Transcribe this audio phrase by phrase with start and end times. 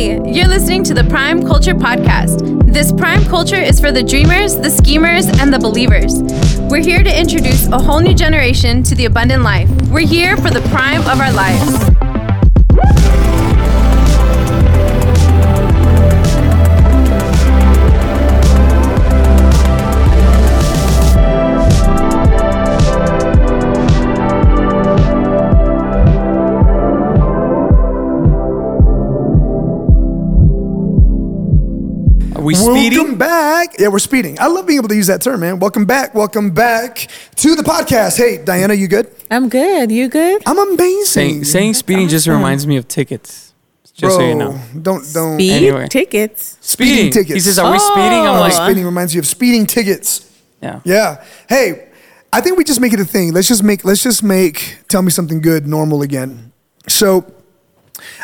[0.00, 2.72] Hey, you're listening to the Prime Culture Podcast.
[2.72, 6.22] This Prime Culture is for the dreamers, the schemers, and the believers.
[6.70, 9.68] We're here to introduce a whole new generation to the abundant life.
[9.90, 13.19] We're here for the prime of our lives.
[32.50, 32.98] We speeding?
[32.98, 33.78] Welcome back.
[33.78, 34.38] Yeah, we're speeding.
[34.40, 35.58] I love being able to use that term, man.
[35.60, 36.14] Welcome back.
[36.14, 38.16] Welcome back to the podcast.
[38.16, 39.10] Hey, Diana, you good?
[39.30, 39.92] I'm good.
[39.92, 40.42] You good?
[40.46, 41.04] I'm amazing.
[41.04, 43.54] Saying, saying speeding just reminds me of tickets.
[43.94, 44.58] Just Bro, so you know.
[44.82, 45.34] don't don't.
[45.34, 45.86] Speed Anyway.
[45.88, 46.56] tickets.
[46.60, 47.34] Speeding tickets.
[47.34, 47.92] He says, "Are we oh.
[47.92, 48.40] speeding?" I'm Oh.
[48.40, 50.26] like, speeding reminds you of speeding tickets.
[50.62, 50.80] yeah.
[50.84, 51.22] Yeah.
[51.48, 51.88] Hey,
[52.32, 53.32] I think we just make it a thing.
[53.32, 56.50] Let's just make let's just make tell me something good normal again.
[56.88, 57.26] So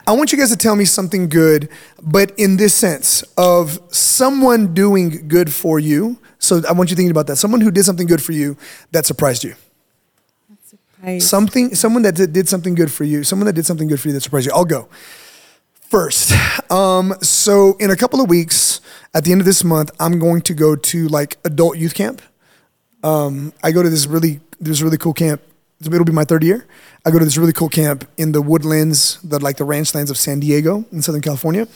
[0.07, 1.69] I want you guys to tell me something good,
[2.01, 6.19] but in this sense of someone doing good for you.
[6.39, 7.37] So I want you thinking about that.
[7.37, 8.57] Someone who did something good for you
[8.93, 9.55] that surprised you.
[11.03, 11.21] Right.
[11.21, 14.09] Something, someone that did, did something good for you, someone that did something good for
[14.09, 14.53] you that surprised you.
[14.55, 14.89] I'll go
[15.91, 16.33] first.
[16.71, 18.81] Um, so in a couple of weeks,
[19.15, 22.23] at the end of this month, I'm going to go to like adult youth camp.
[23.03, 25.43] Um, I go to this really, this really cool camp.
[25.85, 26.67] It'll be my third year.
[27.05, 30.11] I go to this really cool camp in the woodlands, the like the ranch lands
[30.11, 31.69] of San Diego in Southern California.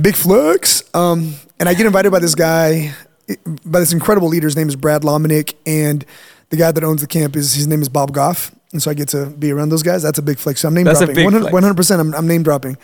[0.00, 0.82] Big flex.
[0.94, 2.94] Um, and I get invited by this guy,
[3.64, 4.46] by this incredible leader.
[4.46, 6.04] His name is Brad Lomenick, and
[6.48, 8.52] the guy that owns the camp is his name is Bob Goff.
[8.72, 10.02] And so I get to be around those guys.
[10.02, 10.60] That's a big flex.
[10.60, 11.16] So I'm name That's a dropping.
[11.16, 11.90] big 100, flex.
[11.90, 12.00] 100%.
[12.00, 12.76] I'm, I'm name dropping.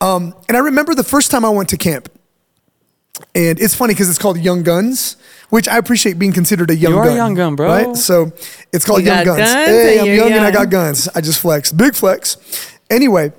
[0.00, 2.10] Um, and I remember the first time I went to camp.
[3.34, 5.16] And it's funny because it's called Young Guns,
[5.50, 7.16] which I appreciate being considered a young You are a gun.
[7.16, 7.68] young gun, bro.
[7.68, 7.96] Right?
[7.96, 8.32] So
[8.72, 9.52] it's called You Young got Guns.
[9.52, 10.52] guns hey, and I'm you're young, and I young.
[10.52, 11.08] got guns.
[11.14, 11.72] I just flex.
[11.72, 12.36] Big flex.
[12.90, 13.32] Anyway,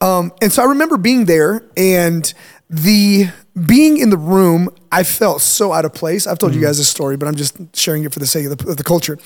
[0.00, 2.32] um, and so I remember being there and
[2.68, 3.28] the
[3.66, 6.26] being in the room, I felt so out of place.
[6.26, 8.56] I've told you guys this story, but I'm just sharing it for the sake of
[8.58, 9.18] the, of the culture.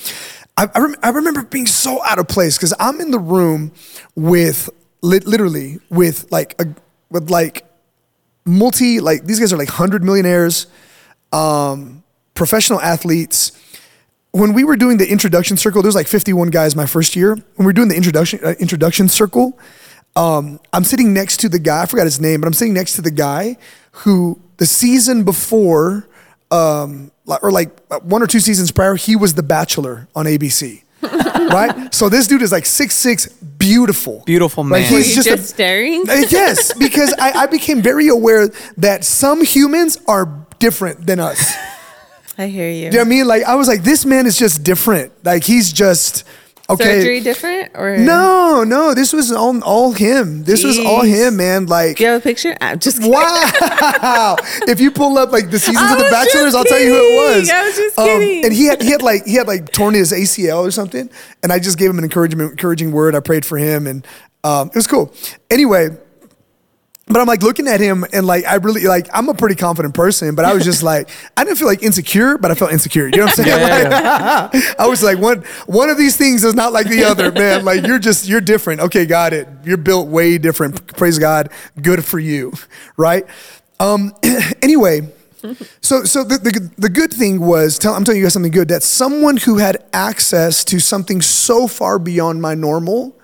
[0.57, 3.73] I, I, rem- I remember being so out of place because I'm in the room
[4.15, 4.71] with
[5.03, 6.67] lit- literally with like a
[7.11, 7.65] with like
[8.47, 10.69] multi like these guys are like hundred millionaires,
[11.33, 12.04] um,
[12.35, 13.53] professional athletes.
[14.33, 17.35] When we were doing the introduction circle, there was like 51 guys my first year.
[17.35, 19.59] When we were doing the introduction uh, introduction circle,
[20.17, 21.83] um, I'm sitting next to the guy.
[21.83, 23.57] I forgot his name, but I'm sitting next to the guy
[24.03, 26.09] who the season before,
[26.51, 27.13] um,
[27.43, 30.83] or like uh, one or two seasons prior, he was the Bachelor on ABC.
[31.03, 31.93] right?
[31.95, 34.93] So this dude is like six six, beautiful, Beautiful Like, man.
[34.93, 36.09] Were he's you just just, a- staring?
[36.11, 41.55] uh, yes, because I, I became very aware that some humans are different than us.
[42.39, 42.85] I hear you.
[42.87, 43.27] You know what I mean?
[43.27, 45.13] Like I was like, this man is just different.
[45.25, 46.25] Like he's just
[46.69, 47.01] okay.
[47.01, 50.43] Surgery different or No, no, this was all all him.
[50.45, 51.67] This was all him, man.
[51.67, 52.57] Like Do you have a picture?
[52.61, 53.13] I'm just kidding.
[53.13, 54.37] Wow!
[54.67, 57.39] if you pull up like the seasons of The Bachelors, I'll tell you who it
[57.39, 57.51] was.
[57.51, 58.45] I was just Um, kidding.
[58.47, 61.09] and he had he had like he had like torn his ACL or something,
[61.43, 63.15] and I just gave him an encouragement encouraging word.
[63.15, 64.07] I prayed for him, and
[64.43, 65.13] um, it was cool.
[65.51, 65.99] Anyway.
[67.07, 69.95] But I'm like looking at him and like I really like I'm a pretty confident
[69.95, 73.05] person, but I was just like I didn't feel like insecure, but I felt insecure.
[73.07, 73.59] You know what I'm saying?
[73.61, 77.31] Yeah, Like, I was like one one of these things is not like the other,
[77.31, 77.63] man.
[77.65, 78.81] Like you're just you're different.
[78.81, 79.47] Okay, got it.
[79.65, 80.97] You're built way different.
[80.97, 81.51] Praise God.
[81.81, 82.55] Good for you,
[82.97, 83.27] right?
[83.79, 84.15] Um,
[84.63, 85.03] anyway,
[85.83, 88.69] so so the, the the good thing was tell, I'm telling you guys something good
[88.69, 93.15] that someone who had access to something so far beyond my normal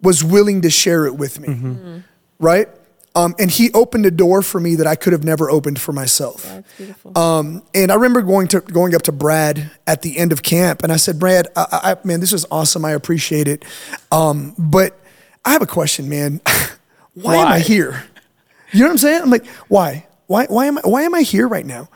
[0.00, 2.04] was willing to share it with me,
[2.38, 2.68] right?
[3.18, 5.92] Um, and he opened a door for me that I could have never opened for
[5.92, 6.44] myself.
[6.44, 7.18] That's beautiful.
[7.18, 10.84] Um, and I remember going to going up to Brad at the end of camp,
[10.84, 12.84] and I said, "Brad, I, I, man, this is awesome.
[12.84, 13.64] I appreciate it,
[14.12, 15.00] um, but
[15.44, 16.40] I have a question, man.
[17.14, 18.04] why, am I here?
[18.70, 19.22] You know what I'm saying?
[19.22, 20.06] I'm like, why?
[20.28, 20.46] Why?
[20.46, 20.82] Why am I?
[20.82, 21.88] Why am I here right now?"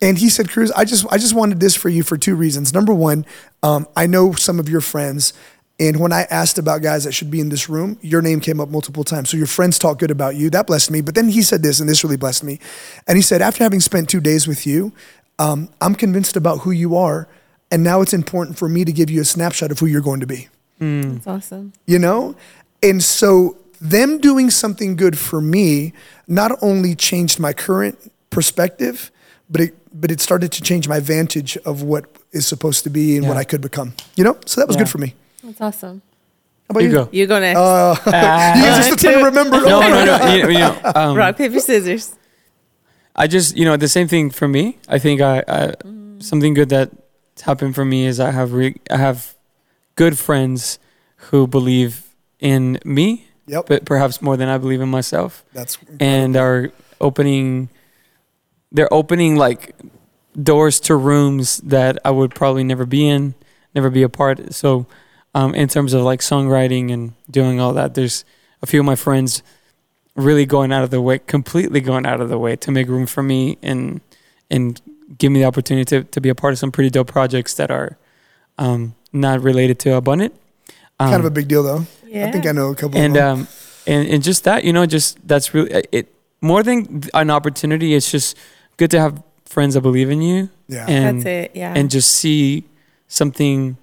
[0.00, 2.72] And he said, "Cruz, I just I just wanted this for you for two reasons.
[2.72, 3.26] Number one,
[3.62, 5.34] um, I know some of your friends."
[5.80, 8.60] And when I asked about guys that should be in this room, your name came
[8.60, 9.30] up multiple times.
[9.30, 10.50] So your friends talk good about you.
[10.50, 11.00] That blessed me.
[11.00, 12.60] But then he said this, and this really blessed me.
[13.08, 14.92] And he said, after having spent two days with you,
[15.38, 17.26] um, I'm convinced about who you are.
[17.70, 20.20] And now it's important for me to give you a snapshot of who you're going
[20.20, 20.48] to be.
[20.80, 21.72] That's awesome.
[21.86, 22.36] You know?
[22.82, 25.94] And so them doing something good for me
[26.28, 29.10] not only changed my current perspective,
[29.48, 33.16] but it but it started to change my vantage of what is supposed to be
[33.16, 33.92] and what I could become.
[34.14, 34.36] You know?
[34.46, 34.82] So that was Yeah.
[34.84, 35.14] good for me.
[35.50, 36.02] That's awesome.
[36.68, 36.94] How about You you?
[36.94, 37.08] go.
[37.12, 37.58] You go next.
[37.58, 39.60] Uh, you guys just trying to remember.
[39.60, 40.34] no, no, no.
[40.34, 42.14] You, you know, um, Rock, paper, scissors.
[43.16, 44.78] I just, you know, the same thing for me.
[44.88, 45.74] I think I, I
[46.20, 49.34] something good that's happened for me is I have re- I have
[49.96, 50.78] good friends
[51.30, 53.66] who believe in me Yep.
[53.66, 55.44] but perhaps more than I believe in myself.
[55.52, 56.70] That's and are
[57.00, 57.68] opening
[58.70, 59.74] they're opening like
[60.40, 63.34] doors to rooms that I would probably never be in,
[63.74, 64.54] never be a part.
[64.54, 64.86] So
[65.34, 68.24] um, in terms of like songwriting and doing all that, there's
[68.62, 69.42] a few of my friends
[70.16, 73.06] really going out of the way, completely going out of the way to make room
[73.06, 74.00] for me and
[74.50, 74.80] and
[75.18, 77.70] give me the opportunity to, to be a part of some pretty dope projects that
[77.70, 77.96] are
[78.58, 80.34] um, not related to Abundant.
[80.98, 81.86] Um, kind of a big deal, though.
[82.06, 82.26] Yeah.
[82.26, 82.98] I think I know a couple.
[82.98, 83.38] and of them.
[83.40, 83.48] um
[83.86, 86.12] and and just that you know just that's really it
[86.42, 88.36] more than an opportunity it's just
[88.76, 91.56] good to have friends that believe in you yeah, and That's it.
[91.56, 91.72] Yeah.
[91.74, 92.64] and just see
[93.08, 93.78] something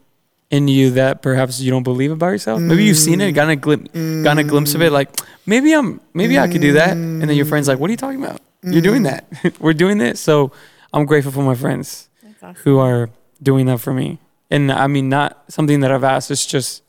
[0.50, 3.56] in you that perhaps you don't believe about yourself maybe you've seen it gotten a
[3.56, 4.50] glimpse gotten a mm.
[4.50, 5.10] glimpse of it like
[5.46, 7.50] maybe i'm maybe i could do that and then your mm.
[7.50, 9.26] friend's like what are you talking about you're doing that
[9.60, 10.52] we're doing this so
[10.94, 12.10] i'm grateful for my friends
[12.42, 12.56] awesome.
[12.64, 13.10] who are
[13.44, 16.82] doing that for me and i mean not something that i've asked it's just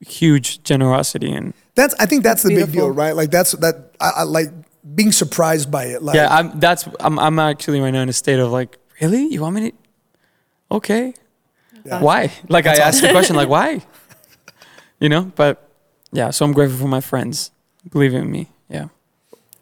[0.00, 1.94] huge generosity and that's.
[1.98, 3.14] I think that's the big deal, right?
[3.16, 3.94] Like that's that.
[4.00, 4.48] I, I like
[4.94, 6.02] being surprised by it.
[6.02, 9.26] Like, yeah, I'm that's I'm I'm actually right now in a state of like, really?
[9.26, 9.76] You want me to
[10.72, 11.14] Okay.
[11.84, 12.00] Yeah.
[12.00, 12.32] Why?
[12.48, 13.82] Like I asked the question like why?
[15.00, 15.66] You know, but
[16.12, 17.52] yeah, so I'm grateful for my friends
[17.90, 18.48] believing in me.
[18.68, 18.88] Yeah.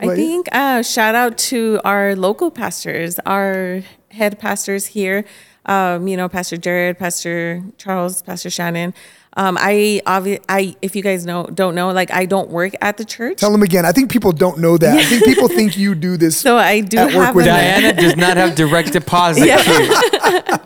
[0.00, 5.24] I think uh, shout out to our local pastors, our head pastors here.
[5.66, 8.94] Um, you know, Pastor Jared, Pastor Charles, Pastor Shannon.
[9.38, 12.96] Um, I obvi- I if you guys know don't know, like I don't work at
[12.96, 13.86] the church, Tell them again.
[13.86, 14.98] I think people don't know that.
[14.98, 16.36] I think people think you do this.
[16.38, 19.46] so I do At work with a, Diana does not have direct deposit.
[19.46, 19.58] Yeah.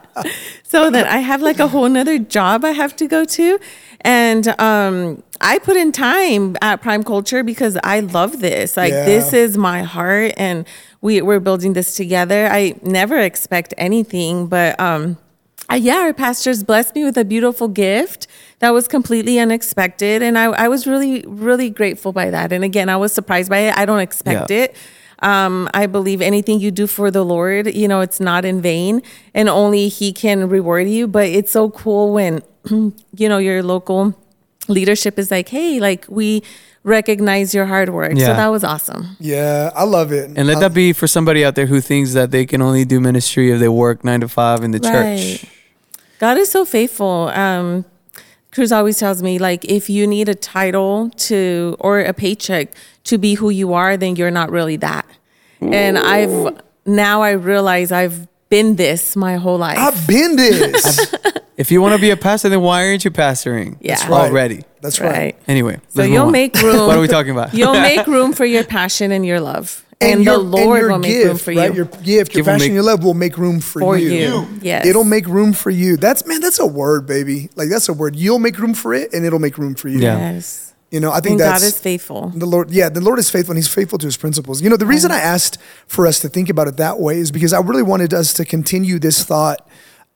[0.64, 3.58] so that I have like a whole nother job I have to go to.
[4.00, 8.76] And um, I put in time at Prime Culture because I love this.
[8.76, 9.04] Like Yeah.
[9.04, 10.66] this is my heart and
[11.00, 12.48] we, we're building this together.
[12.50, 15.18] I never expect anything, but um,
[15.72, 18.26] uh, yeah, our pastors blessed me with a beautiful gift
[18.60, 20.22] that was completely unexpected.
[20.22, 22.52] And I, I was really, really grateful by that.
[22.52, 23.76] And again, I was surprised by it.
[23.76, 24.64] I don't expect Yeah.
[24.64, 24.76] it.
[25.20, 29.02] Um, I believe anything you do for the Lord, you know, it's not in vain
[29.34, 31.06] and only He can reward you.
[31.06, 34.18] But it's so cool when, you know, your local
[34.68, 36.42] leadership is like, hey, like we
[36.84, 38.12] recognize your hard work.
[38.12, 38.32] So Yeah.
[38.34, 39.16] that was awesome.
[39.20, 40.30] Yeah, I love it.
[40.36, 42.84] And let I- that be for somebody out there who thinks that they can only
[42.84, 45.46] do ministry if they work 9 to 5 in the church.
[46.22, 47.32] God is so faithful.
[47.34, 47.84] Um,
[48.52, 52.74] Cruz always tells me, like, if you need a title to or a paycheck
[53.04, 55.04] to be who you are, then you're not really that.
[55.60, 59.78] And I've now I realize I've been this my whole life.
[59.78, 61.12] I've been this.
[61.56, 63.76] If you want to be a pastor, then why aren't you pastoring?
[63.80, 63.96] Yeah.
[63.96, 64.30] That's right.
[64.30, 64.64] Already.
[64.80, 65.12] That's right.
[65.12, 65.38] right.
[65.48, 65.80] Anyway.
[65.88, 66.32] So you'll on.
[66.32, 66.86] make room.
[66.86, 67.52] What are we talking about?
[67.52, 70.98] You'll make room for your passion and your love, and, your- the Lord your will
[70.98, 71.70] make gift, room for right?
[71.70, 71.76] you.
[71.76, 74.10] Your gift, your passion, make- your love will make room for, For you.
[74.10, 74.48] you.
[74.62, 74.86] Yes.
[74.86, 75.96] It'll make room for you.
[75.96, 76.40] That's man.
[76.40, 77.50] That's a word, baby.
[77.56, 78.16] Like that's a word.
[78.16, 79.98] You'll make room for it, and it'll make room for you.
[80.00, 80.18] Yeah.
[80.34, 80.68] yes.
[80.90, 82.28] You know, I think And that's God is faithful.
[82.34, 82.70] the Lord.
[82.70, 84.60] Yeah, the Lord is faithful, and He's faithful to His principles.
[84.60, 85.56] You know, the reason I asked
[85.86, 88.44] for us to think about it that way is because I really wanted us to
[88.44, 89.66] continue this thought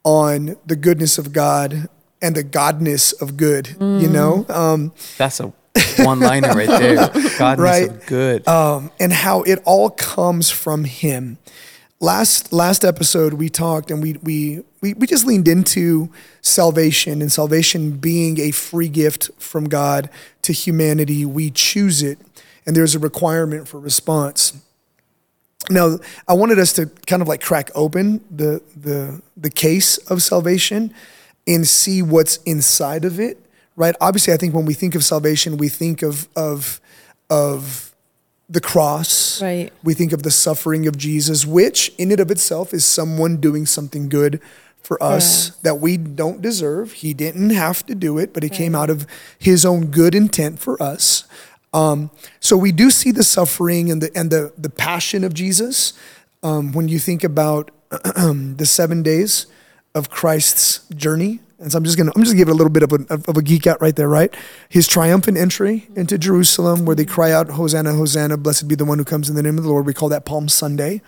[0.05, 1.89] on the goodness of God
[2.23, 3.67] and the godness of good.
[3.79, 4.03] Mm.
[4.03, 5.53] You know, um, That's a
[5.99, 6.97] one liner right there.
[7.09, 7.89] Godness Right.
[7.91, 8.47] of good.
[8.49, 11.39] um, and how it all comes from Him.
[11.99, 16.11] Last last episode we talked and we we we we just leaned into
[16.43, 20.11] salvation and salvation being a free gift from God
[20.43, 21.25] to humanity.
[21.25, 22.19] We choose it,
[22.67, 24.53] and there's a requirement for response.
[25.71, 30.23] Now, I wanted us to kind of like crack open the the the case of
[30.23, 30.93] salvation
[31.47, 33.39] and see what's inside of it,
[33.77, 33.95] right?
[34.01, 36.81] Obviously, I think when we think of salvation, we think of of
[37.31, 37.95] of
[38.49, 39.43] the cross.
[39.43, 39.73] Right.
[39.83, 43.67] We think of the suffering of Jesus, which in and of itself is someone doing
[43.67, 44.41] something good
[44.83, 46.93] for us that we don't deserve.
[46.93, 49.05] He didn't have to do it, but it came out of
[49.37, 51.25] his own good intent for us.
[51.73, 55.93] Um, so we do see the suffering and the and the the passion of Jesus
[56.43, 59.47] um, when you think about the seven days
[59.95, 61.41] of Christ's journey.
[61.59, 63.31] And so I'm just gonna I'm just gonna give it a little bit of a
[63.31, 64.35] of a geek out right there, right?
[64.69, 68.37] His triumphant entry into Jerusalem, where they cry out, "Hosanna, Hosanna!
[68.37, 70.27] Blessed be the one who comes in the name of the Lord." We call that
[70.27, 71.01] Palm Sunday.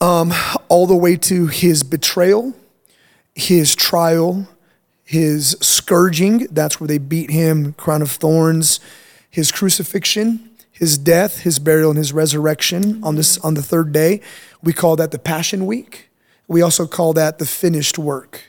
[0.00, 0.32] Um,
[0.68, 2.54] all the way to his betrayal,
[3.34, 4.46] his trial,
[5.02, 6.46] his scourging.
[6.50, 8.78] That's where they beat him, crown of thorns.
[9.28, 14.20] His crucifixion, his death, his burial, and his resurrection on this on the third day.
[14.62, 16.10] We call that the Passion Week.
[16.46, 18.44] We also call that the finished work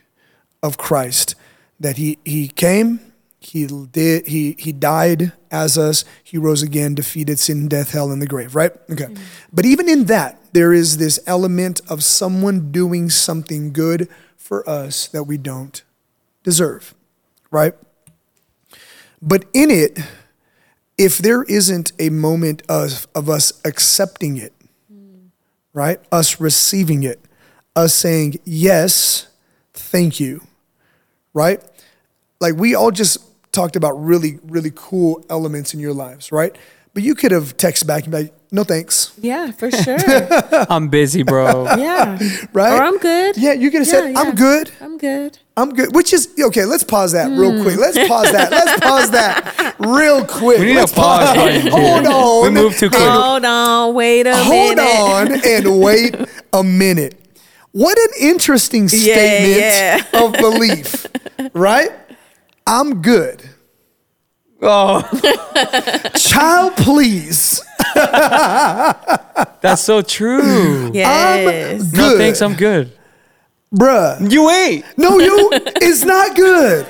[0.62, 1.36] of Christ.
[1.80, 3.00] That he he came,
[3.40, 8.22] he did he he died as us, he rose again, defeated sin, death, hell, and
[8.22, 8.72] the grave, right?
[8.90, 9.06] Okay.
[9.06, 9.24] Mm-hmm.
[9.54, 15.08] But even in that, there is this element of someone doing something good for us
[15.08, 15.84] that we don't
[16.44, 16.94] deserve,
[17.52, 17.74] right?
[19.22, 20.00] But in it,
[20.98, 24.54] if there isn't a moment of, of us accepting it,
[24.92, 25.30] mm.
[25.74, 26.00] right?
[26.12, 27.20] Us receiving it,
[27.76, 29.28] us saying, yes,
[29.74, 30.47] thank you,
[31.38, 31.64] right?
[32.42, 33.20] Like we all just
[33.52, 36.56] talked about really, really cool elements in your lives, right?
[36.94, 39.98] But you could have texted back and be like, no thanks, Yeah, for sure.
[40.70, 41.66] I'm busy, bro.
[41.78, 42.18] yeah.
[42.54, 42.80] right?
[42.80, 43.38] Or I'm good.
[43.38, 44.72] Yeah, you could have said, Yeah, I'm good.
[44.82, 45.38] I'm good.
[45.56, 45.94] I'm good.
[45.96, 46.66] Which is okay.
[46.66, 47.64] Let's pause that real hmm.
[47.64, 47.78] quick.
[47.78, 48.52] Let's pause that.
[48.52, 50.60] Let's pause that real quick.
[50.60, 51.72] We need Let's a pause button, dude.
[51.74, 52.44] Hold on.
[52.44, 53.02] We moved too quick.
[53.02, 53.94] Hold on.
[53.94, 54.84] Wait a Hold minute.
[54.86, 56.16] Hold on and wait
[56.54, 57.27] a minute.
[57.78, 60.02] What an interesting statement yeah.
[60.24, 61.06] of belief,
[61.54, 61.92] right?
[62.66, 63.48] I'm good.
[64.64, 65.04] Oh,
[66.18, 67.62] Child, please.
[67.94, 70.90] that's so true.
[70.92, 71.84] Yes.
[71.84, 72.18] I'm No good.
[72.18, 72.98] thanks, I'm good.
[73.72, 74.32] Bruh.
[74.32, 74.84] You ain't.
[74.98, 75.50] No, you.
[75.52, 76.88] it's not good.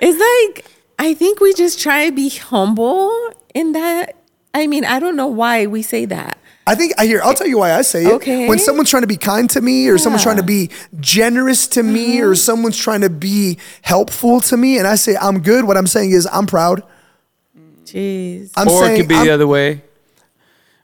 [0.00, 0.66] It's like
[0.98, 4.16] I think we just try to be humble in that.
[4.52, 6.36] I mean, I don't know why we say that.
[6.68, 7.20] I think I hear.
[7.22, 8.12] I'll tell you why I say it.
[8.14, 8.48] Okay.
[8.48, 10.46] When someone's trying to be kind to me, or someone's trying Mm-hmm.
[10.46, 14.96] to be generous to me, or someone's trying to be helpful to me, and I
[14.96, 15.64] say I'm good.
[15.64, 16.82] What I'm saying is I'm proud.
[17.84, 18.50] Jeez.
[18.56, 19.82] I'm or saying it could be I'm- the other way,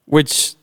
[0.05, 0.55] which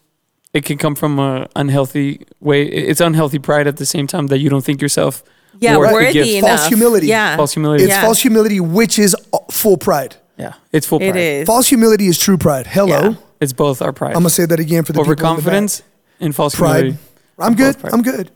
[0.54, 2.64] it can come from a unhealthy way.
[2.64, 5.22] It's unhealthy pride at the same time that you don't think yourself
[5.60, 6.50] Yeah, worth the worthy enough.
[6.50, 7.08] False humility.
[7.08, 7.36] Yeah.
[7.36, 7.84] False humility.
[7.84, 8.02] It's Yeah.
[8.02, 9.16] false humility, which is
[9.52, 10.16] full pride.
[10.38, 11.10] Yeah, it's full pride.
[11.10, 11.46] It is.
[11.46, 12.68] False humility is true pride.
[12.68, 13.10] Hello.
[13.10, 13.14] Yeah.
[13.41, 14.10] It's both our pride.
[14.15, 15.31] I'm gonna say that again for the people in the back.
[15.31, 15.84] overconfidence
[16.19, 16.75] and false Pride.
[16.75, 17.00] humility.
[17.39, 17.75] I'm good.
[17.93, 18.31] I'm good.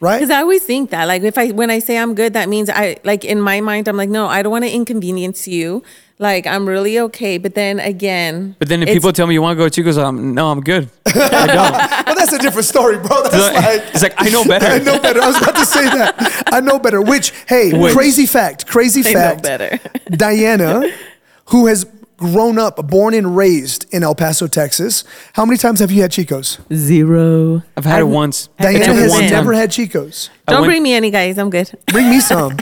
[0.00, 0.18] Right?
[0.18, 2.70] Because I always think that, like, if I when I say I'm good, that means
[2.70, 5.82] I like in my mind I'm like, no, I don't want to inconvenience you.
[6.20, 7.38] Like, I'm really okay.
[7.38, 9.70] But then again, But then if it's- people tell me you want to go to
[9.74, 10.88] Chico's, I'm no, I'm good.
[11.06, 11.12] I
[11.46, 12.06] don't.
[12.06, 13.22] well, that's a different story, bro.
[13.22, 14.66] That's It's like- like it's like, I know better.
[14.76, 15.20] I know better.
[15.22, 16.42] I was about to say that.
[16.52, 17.00] I know better.
[17.02, 17.92] Which, hey, Which?
[17.94, 18.66] crazy fact.
[18.66, 19.42] Crazy I know fact.
[19.44, 19.78] better.
[20.10, 20.90] Diana,
[21.46, 21.84] who has
[22.18, 25.04] grown up, born and raised in El Paso, Texas.
[25.32, 26.58] How many times have you had Chicos?
[26.74, 27.62] zero.
[27.76, 28.48] I've had it once.
[28.60, 29.30] Diana took it has one time.
[29.30, 30.28] never had Chicos.
[30.46, 31.38] I Don't went- bring me any, guys.
[31.38, 31.70] I'm good.
[31.86, 32.58] Bring me some.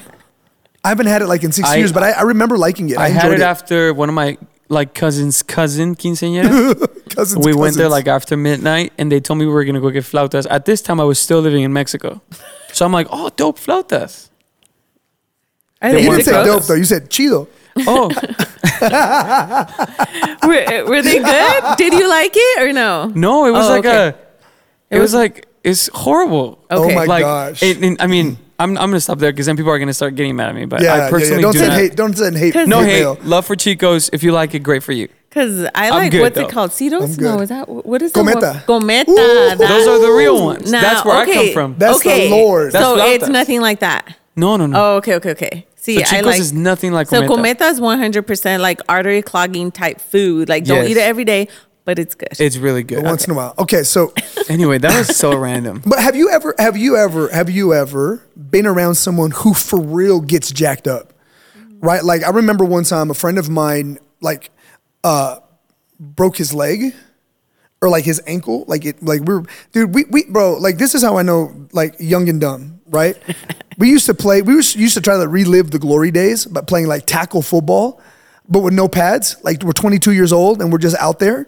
[0.85, 2.99] I haven't had it like in six I- years, but I, I remember liking it.
[2.99, 6.75] I, I had enjoyed it after one of my like cousins' cousin quinceañera.
[7.17, 9.91] Cousins, we went there like after midnight, and they told me we were gonna go
[9.91, 10.47] get flautas.
[10.51, 12.21] At this time, I was still living in Mexico,
[12.73, 14.29] so I'm like, oh, dope flautas.
[15.81, 16.75] I They didn't say dope though.
[16.75, 17.47] You said chido.
[17.87, 18.09] Oh,
[20.47, 21.77] were, were they good?
[21.79, 23.07] Did you like it or no?
[23.15, 24.17] no, it was Oh, like okay.
[24.91, 26.59] a, it, was, like it's horrible.
[26.71, 26.93] Okay.
[26.93, 27.63] Oh my like, gosh.
[27.63, 30.15] it- it- I mean, I'm I'm gonna stop there because then people are gonna start
[30.15, 30.65] getting mad at me.
[30.65, 31.11] But yeah, I yeah, yeah.
[31.11, 31.79] personally Don't do send not.
[31.79, 31.97] hate.
[31.97, 32.55] Don't send hate.
[32.55, 33.01] No No hate hate.
[33.01, 33.19] mail.
[33.23, 34.09] Love for Chicos.
[34.13, 35.09] If you like it, great for you.
[35.29, 36.47] Because I like good, what's though.
[36.47, 36.71] it called?
[36.71, 37.19] Cetos?
[37.19, 37.43] I'm No, good.
[37.43, 38.61] is that what is Gometa.
[38.63, 38.67] it?
[38.67, 39.09] Gometa.
[39.11, 39.15] Ooh.
[39.15, 40.73] That- Those are the real ones.
[40.73, 41.75] Now, That's where I come from.
[41.77, 42.31] That's the okay.
[42.31, 42.73] Lord.
[42.73, 43.15] That's so flautas.
[43.17, 44.17] it's nothing like that.
[44.35, 44.83] No, no, no.
[44.83, 45.67] Oh, okay, okay, okay.
[45.87, 47.55] See, So I Chico's like is nothing like so Gometa.
[47.55, 50.49] Gometa is one hundred percent like artery clogging type food.
[50.49, 50.89] Like don't Yes.
[50.91, 51.47] eat it every day,
[51.85, 52.31] but it's good.
[52.41, 53.05] It's really good.
[53.05, 53.55] Once in a while.
[53.57, 54.13] Okay, so
[54.49, 55.83] Anyway, that was so random.
[55.87, 59.81] But have you ever have you ever have you ever been around someone who for
[59.81, 61.13] real gets jacked up?
[61.79, 62.03] Right?
[62.03, 64.51] Like I remember one time a friend of mine like
[65.05, 65.39] uh
[66.01, 66.95] broke his leg
[67.81, 68.65] or like his ankle.
[68.67, 71.69] Like it like we are dude, we we bro, like this is how I know
[71.73, 73.17] like young and dumb, right?
[73.79, 76.87] we used to play we used to try to relive the glory days by playing
[76.87, 78.01] like tackle football,
[78.49, 79.37] but with no pads.
[79.43, 81.47] Like we're 22 years old and we're just out there.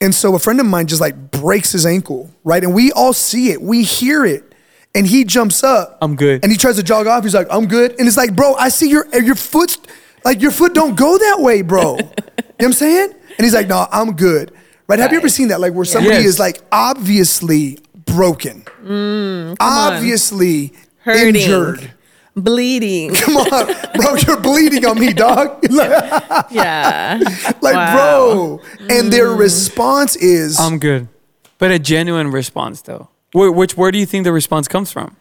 [0.00, 2.62] And so a friend of mine just like breaks his ankle, right?
[2.64, 4.52] And we all see it, we hear it.
[4.94, 5.96] And he jumps up.
[6.02, 6.42] I'm good.
[6.42, 7.22] And he tries to jog off.
[7.24, 7.92] He's like, I'm good.
[7.98, 9.78] And it's like, bro, I see your your foot's
[10.24, 11.96] like your foot don't go that way, bro.
[11.96, 13.12] you know what I'm saying?
[13.12, 14.52] And he's like, no, I'm good.
[14.88, 14.98] Right?
[14.98, 15.60] Have you ever seen that?
[15.60, 16.26] Like where somebody Yes.
[16.26, 17.78] is like obviously
[18.12, 18.64] broken.
[19.60, 21.34] obviously Hurting.
[21.36, 21.92] injured.
[22.34, 23.12] Bleeding.
[23.14, 25.62] Come on, bro, you're bleeding on me, dog.
[25.70, 27.18] Yeah.
[27.60, 27.94] Like, yeah.
[27.94, 28.60] bro.
[28.88, 31.08] And their response is I'm good.
[31.58, 33.08] But a genuine response, though.
[33.34, 35.16] Wh- Which, where do you think the response comes from?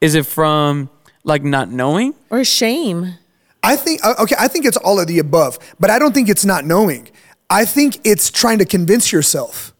[0.00, 0.88] Is it from
[1.22, 2.14] like not knowing?
[2.30, 3.14] Or shame.
[3.62, 6.28] I think uh, okay, I think it's all of the above, but I don't think
[6.30, 7.08] it's not knowing.
[7.50, 9.73] I think it's trying to convince yourself.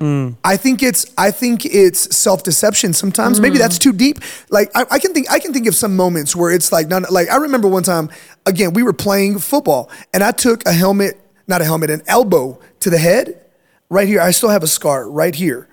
[0.00, 2.92] I think it's I think it's self deception.
[2.92, 4.18] Sometimes maybe that's too deep.
[4.50, 7.04] Like I, I can think I can think of some moments where it's like none.
[7.10, 8.08] Like I remember one time
[8.46, 12.60] again we were playing football and I took a helmet, not a helmet, an elbow
[12.80, 13.44] to the head,
[13.90, 14.20] right here.
[14.20, 15.68] I still have a scar right here.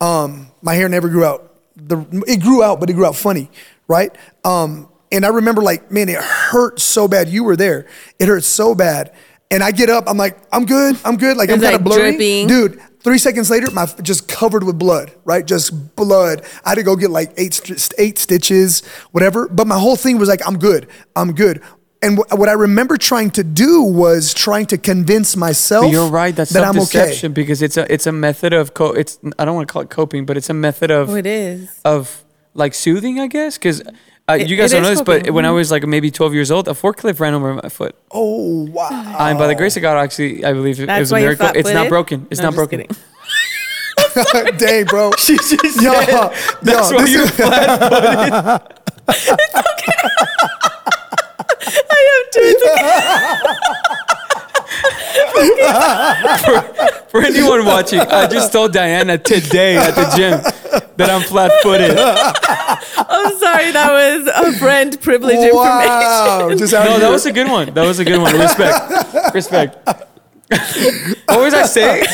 [0.00, 1.54] Um, my hair never grew out.
[1.76, 3.50] The it grew out, but it grew out funny,
[3.88, 4.14] right?
[4.44, 7.28] Um, and I remember like, man, it hurt so bad.
[7.28, 7.86] You were there.
[8.18, 9.12] It hurt so bad.
[9.50, 11.36] And I get up, I'm like, I'm good, I'm good.
[11.36, 12.10] Like I'm It's kind of like blurry.
[12.12, 12.46] dripping.
[12.46, 15.44] Dude, three seconds later, my f- just covered with blood, right?
[15.44, 16.42] Just blood.
[16.64, 17.60] I had to go get like eight
[17.98, 19.48] eight stitches, whatever.
[19.48, 21.62] But my whole thing was like, I'm good, I'm good.
[22.02, 26.08] and wh- what I remember trying to do was trying to convince myself But you're
[26.08, 26.34] right.
[26.34, 26.84] That's that I'm okay.
[26.86, 29.82] self-deception because it's a it's a method of co- it's I don't want to call
[29.82, 31.68] it coping, but it's a method of Oh, it is.
[31.84, 33.58] of like soothing, I guess.
[33.58, 33.82] Because
[34.30, 35.34] uh, It- you guys don't know this, but coping.
[35.34, 37.94] when I was like maybe 12 years old, a forklift ran over my foot.
[38.10, 38.88] Oh wow!
[39.18, 41.18] And by the grace of God, actually, I believe it, it That's was a why
[41.20, 41.46] you're miracle.
[41.48, 41.88] It's not flat-footed?
[41.90, 42.26] broken.
[42.30, 42.80] It's No, not just broken.
[42.80, 42.96] kidding.
[44.58, 45.12] Dang, bro.
[45.18, 46.30] She just Yo, said, yo,
[46.62, 48.80] that's why this you're is- flat.
[51.92, 54.16] I have two.
[57.10, 60.40] For anyone watching, I just told Diana today at the gym
[60.96, 61.98] that I'm flat-footed.
[61.98, 65.56] I'm sorry, that was a friend privilege information.
[65.56, 66.50] Wow!
[66.56, 66.98] Just No, here.
[67.00, 67.74] that was a good one.
[67.74, 68.38] That was a good one.
[68.38, 69.34] Respect.
[69.34, 69.76] Respect.
[71.26, 72.04] what was I saying?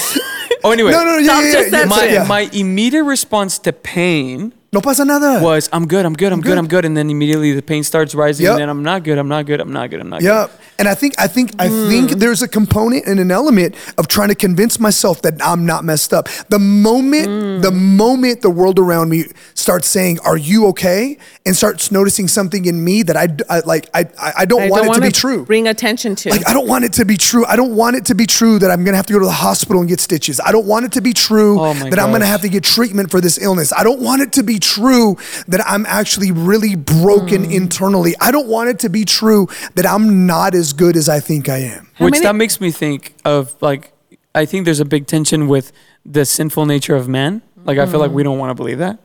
[0.65, 0.91] Oh, anyway.
[0.91, 1.85] no, no, yeah, yeah, yeah, yeah.
[1.85, 2.25] My, yeah.
[2.25, 5.43] my immediate response to pain No pasa nada.
[5.43, 6.85] was, I'm good, I'm good, I'm good, I'm good.
[6.85, 8.45] And then immediately the pain starts rising.
[8.45, 8.53] Yep.
[8.53, 10.27] And then I'm not good, I'm not good, I'm not good, I'm not good.
[10.27, 11.89] Yeah, and I think I think I hmm.
[11.89, 15.83] think there's a component and an element of trying to convince myself that I'm not
[15.85, 16.29] messed up.
[16.51, 17.61] The moment hmm.
[17.63, 21.17] the moment the world around me starts saying, "Are you okay?"
[21.47, 24.85] and starts noticing something in me that I like I I, I don't I want
[24.85, 25.47] don't it to be true.
[25.47, 26.31] Bring attention to.
[26.31, 27.47] Like I don't want it to be true.
[27.47, 29.31] I don't want it to be true that I'm gonna have to go to the
[29.31, 30.39] hospital and get stitches.
[30.39, 32.65] I don't want it to be true Oh my that I'm gonna have to get
[32.65, 33.73] treatment for this illness.
[33.73, 35.17] I don't want it to be true
[35.49, 37.51] that I'm actually really broken Hmm.
[37.61, 38.15] internally.
[38.21, 41.49] I don't want it to be true that I'm not as good as I think
[41.49, 41.89] I am.
[41.99, 43.93] Which many- that makes me think of like,
[44.35, 45.73] I think there's a big tension with
[46.05, 47.43] the sinful nature of man.
[47.65, 48.99] Like, I feel like we don't want to believe that.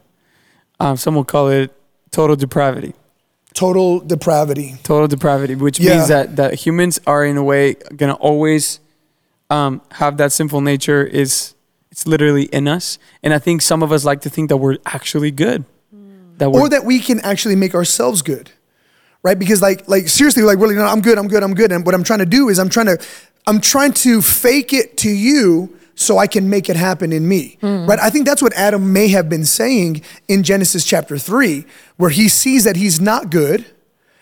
[0.79, 1.71] Um, some will call it
[2.11, 2.93] total depravity.
[3.53, 4.75] Total depravity.
[4.83, 5.95] Total depravity, which Yeah.
[5.95, 8.79] means that, that humans are in a way gonna always
[9.49, 11.55] um, have that sinful nature is
[12.01, 12.98] it's literally in us.
[13.22, 15.65] And I think some of us like to think that we're actually good.
[15.93, 16.38] Hmm.
[16.38, 18.51] That we're Or that we can actually make ourselves good.
[19.24, 19.38] Right?
[19.38, 21.72] Because like like seriously, like really no, I'm good, I'm good, I'm good.
[21.72, 22.98] And what I'm trying to do is I'm trying to
[23.46, 27.58] I'm trying to fake it to you so I can make it happen in me.
[27.62, 27.86] Hmm.
[27.86, 28.00] Right?
[28.00, 31.66] I think that's what Adam may have been saying in Genesis chapter 3
[31.98, 33.68] where he sees that he's not good.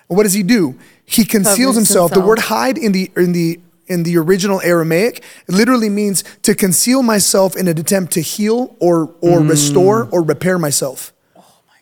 [0.08, 0.78] What does he do?
[1.06, 2.12] He conceals Covers himself.
[2.12, 6.56] The word hide in the in the in the original Aramaic it literally means to
[6.56, 11.12] conceal myself in an attempt to heal or or restore or repair myself.
[11.36, 11.74] Oh my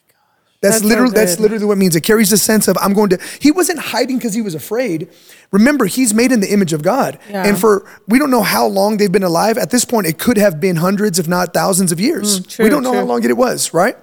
[0.61, 1.95] That's, That's so literally that's literally what it means.
[1.95, 3.19] It carries the sense of I'm going to.
[3.39, 5.09] He wasn't hiding because he was afraid.
[5.51, 7.45] Remember, he's made in the image of God, Yeah.
[7.47, 9.57] and for we don't know how long they've been alive.
[9.57, 12.39] At this point, it could have been hundreds, if not thousands, of years.
[12.39, 13.95] Mm, true, we don't know how long it was, right?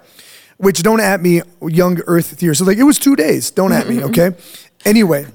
[0.57, 2.59] Which don't at me, young Earth theorists.
[2.59, 3.51] So like it was two days.
[3.51, 4.31] Don't at me, okay?
[4.85, 5.25] Anyway,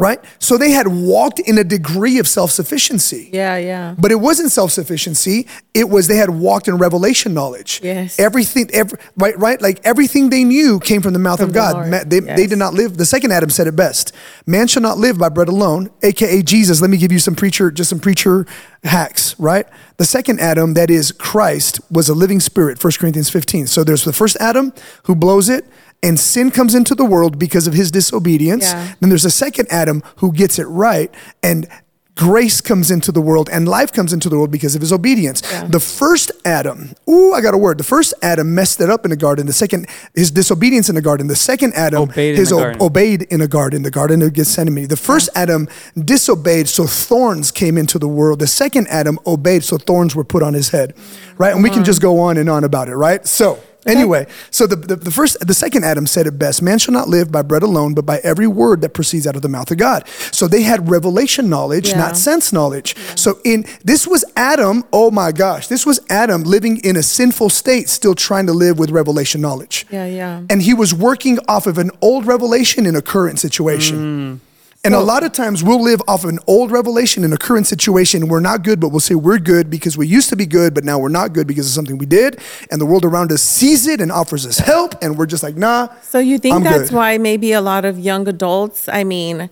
[0.00, 0.20] right?
[0.38, 3.30] So they had walked in a degree of self sufficiency.
[3.32, 3.94] yeah, yeah.
[3.98, 5.46] But it wasn't self-sufficiency.
[5.74, 7.80] It was they had walked in revelation knowledge.
[7.82, 8.18] Yes.
[8.18, 9.60] Everything, every, right, right.
[9.60, 11.74] Like everything they knew came from the mouth of From the God.
[11.74, 11.90] Lord.
[11.90, 12.96] Ma- they, they did not live.
[12.96, 14.12] The second Adam said it best:
[14.46, 16.80] "Man shall not live by bread alone." AKA Jesus.
[16.80, 18.46] Let me give you some preacher, just some preacher
[18.84, 19.38] hacks.
[19.38, 19.66] Right.
[19.98, 22.82] The second Adam, that is Christ, was a living spirit.
[22.82, 23.66] 1 Corinthians 15.
[23.66, 24.72] So there's the first Adam
[25.04, 25.66] who blows it.
[26.02, 28.72] And sin comes into the world because of his disobedience.
[28.72, 28.94] Yeah.
[29.00, 31.68] Then there's a second Adam who gets it right, and
[32.16, 35.40] grace comes into the world, and life comes into the world because of his obedience.
[35.68, 37.78] The first Adam, ooh, I got a word.
[37.78, 39.46] The first Adam messed it up in the garden.
[39.46, 41.28] The second, his disobedience in the garden.
[41.28, 42.82] The second Adam, Obeyed in his the o- garden.
[42.82, 44.88] obeyed in a garden, the garden of Gethsemane.
[44.88, 48.38] The first Adam disobeyed, so thorns came into the world.
[48.38, 50.94] The second Adam obeyed, so thorns were put on his head.
[51.38, 51.54] Right?
[51.54, 53.26] And we can just go on and on about it, right?
[53.26, 56.92] So, anyway, so the, the, the first, the second Adam said it best man shall
[56.94, 59.70] not live by bread alone, but by every word that proceeds out of the mouth
[59.70, 60.06] of God.
[60.32, 61.98] So they had revelation knowledge, Yeah.
[61.98, 62.96] not sense knowledge.
[63.16, 67.50] So, in this was Adam, oh my gosh, this was Adam living in a sinful
[67.50, 69.86] state, still trying to live with revelation knowledge.
[69.90, 70.42] Yeah, yeah.
[70.50, 74.40] And he was working off of an old revelation in a current situation.
[74.40, 74.49] Mm.
[74.82, 77.66] And a lot of times we'll live off of an old revelation in a current
[77.66, 78.28] situation.
[78.28, 80.84] We're not good, but we'll say we're good because we used to be good, but
[80.84, 82.40] now we're not good because of something we did.
[82.70, 84.94] And the world around us sees it and offers us help.
[85.02, 85.88] And we're just like, nah.
[86.00, 86.96] So you think I'm that's good.
[86.96, 89.50] why maybe a lot of young adults, I mean,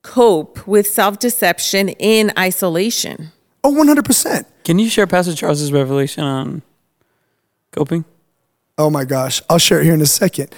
[0.00, 3.30] cope with self-deception in isolation?
[3.62, 4.46] Oh, 100%.
[4.64, 6.62] Can you share Pastor Charles's revelation on
[7.72, 8.06] coping?
[8.78, 9.42] Oh my gosh.
[9.50, 10.54] I'll share it here in a second.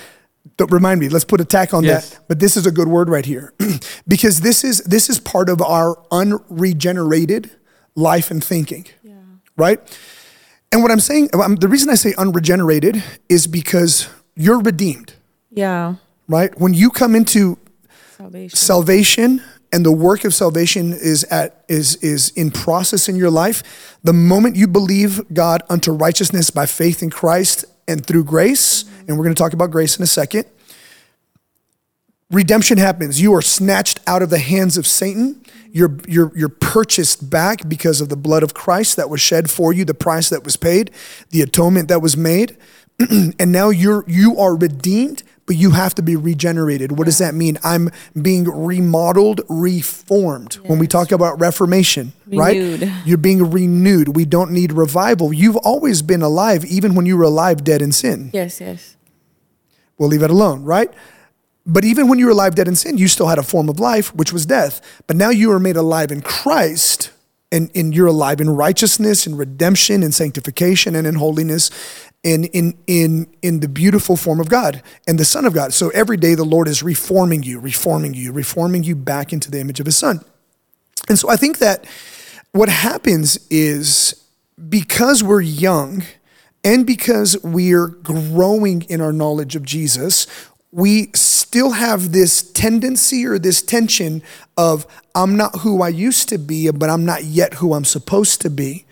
[0.56, 2.10] Don't remind me, let's put a tack on Yes.
[2.10, 2.20] that.
[2.28, 3.52] But this is a good word right here.
[4.08, 7.50] because this is this is part of our unregenerated
[7.94, 8.86] life and thinking.
[9.02, 9.14] yeah.
[9.56, 9.78] Right?
[10.72, 15.12] And what I'm saying, um, the reason I say unregenerated is because you're redeemed,
[15.50, 15.96] Yeah.
[16.28, 16.58] right?
[16.58, 17.58] When you come into
[18.16, 18.56] Salvation.
[18.56, 23.62] salvation and the work of salvation is at is is in process in your life
[24.04, 29.16] the moment you believe god unto righteousness by faith in christ and through grace and
[29.16, 30.44] we're going to talk about grace in a second
[32.32, 33.20] redemption happens.
[33.20, 35.44] You are snatched out of the hands of Satan.
[35.70, 39.72] You're, you're, you're purchased back because of the blood of Christ that was shed for
[39.72, 40.90] you, the price that was paid,
[41.30, 42.56] the atonement that was made.
[42.98, 45.22] and now you're you are redeemed,
[45.52, 46.96] but you have to be regenerated.
[46.96, 47.58] What does that mean?
[47.62, 47.90] I'm
[48.22, 50.54] being remodeled, reformed.
[50.64, 52.80] When we talk about reformation, Renewed.
[52.80, 52.92] right?
[53.04, 54.16] You're being renewed.
[54.16, 55.30] We don't need revival.
[55.30, 58.30] You've always been alive, even when you were alive, dead in sin.
[58.32, 58.96] Yes, yes.
[59.98, 60.90] We'll leave it alone, right?
[61.66, 63.78] But even when you were alive, dead in sin, you still had a form of
[63.78, 64.80] life, which was death.
[65.06, 67.10] But now you are made alive in Christ,
[67.52, 71.70] and, and you're alive in righteousness, and redemption, and sanctification, and in holiness,
[72.24, 75.72] and in in in the beautiful form of God and the Son of God.
[75.72, 79.60] So every day the Lord is reforming you, reforming you, reforming you back into the
[79.60, 80.24] image of His Son.
[81.08, 81.84] And so I think that
[82.52, 84.22] what happens is
[84.68, 86.04] because we're young
[86.64, 90.26] and because we're growing in our knowledge of Jesus,
[90.70, 94.22] we still have this tendency or this tension
[94.56, 98.40] of I'm not who I used to be, but I'm not yet who I'm supposed
[98.42, 98.84] to be.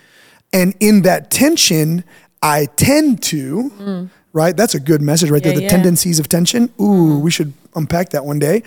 [0.52, 2.04] And in that tension,
[2.42, 4.57] I tend to, right?
[4.57, 5.55] That's a good message right there.
[5.55, 5.68] The yeah.
[5.68, 6.72] tendencies of tension.
[6.81, 8.62] Ooh, we should unpack that one day,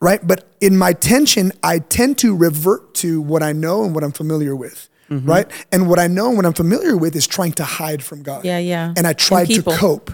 [0.00, 0.24] right?
[0.26, 4.12] But in my tension, I tend to revert to what I know and what I'm
[4.12, 4.88] familiar with.
[5.10, 5.30] Mm-hmm.
[5.30, 5.46] Right.
[5.70, 8.44] And what I know and what I'm familiar with is trying to hide from God.
[8.44, 8.92] Yeah, yeah.
[8.96, 9.74] And I And tried to people.
[9.74, 10.10] cope.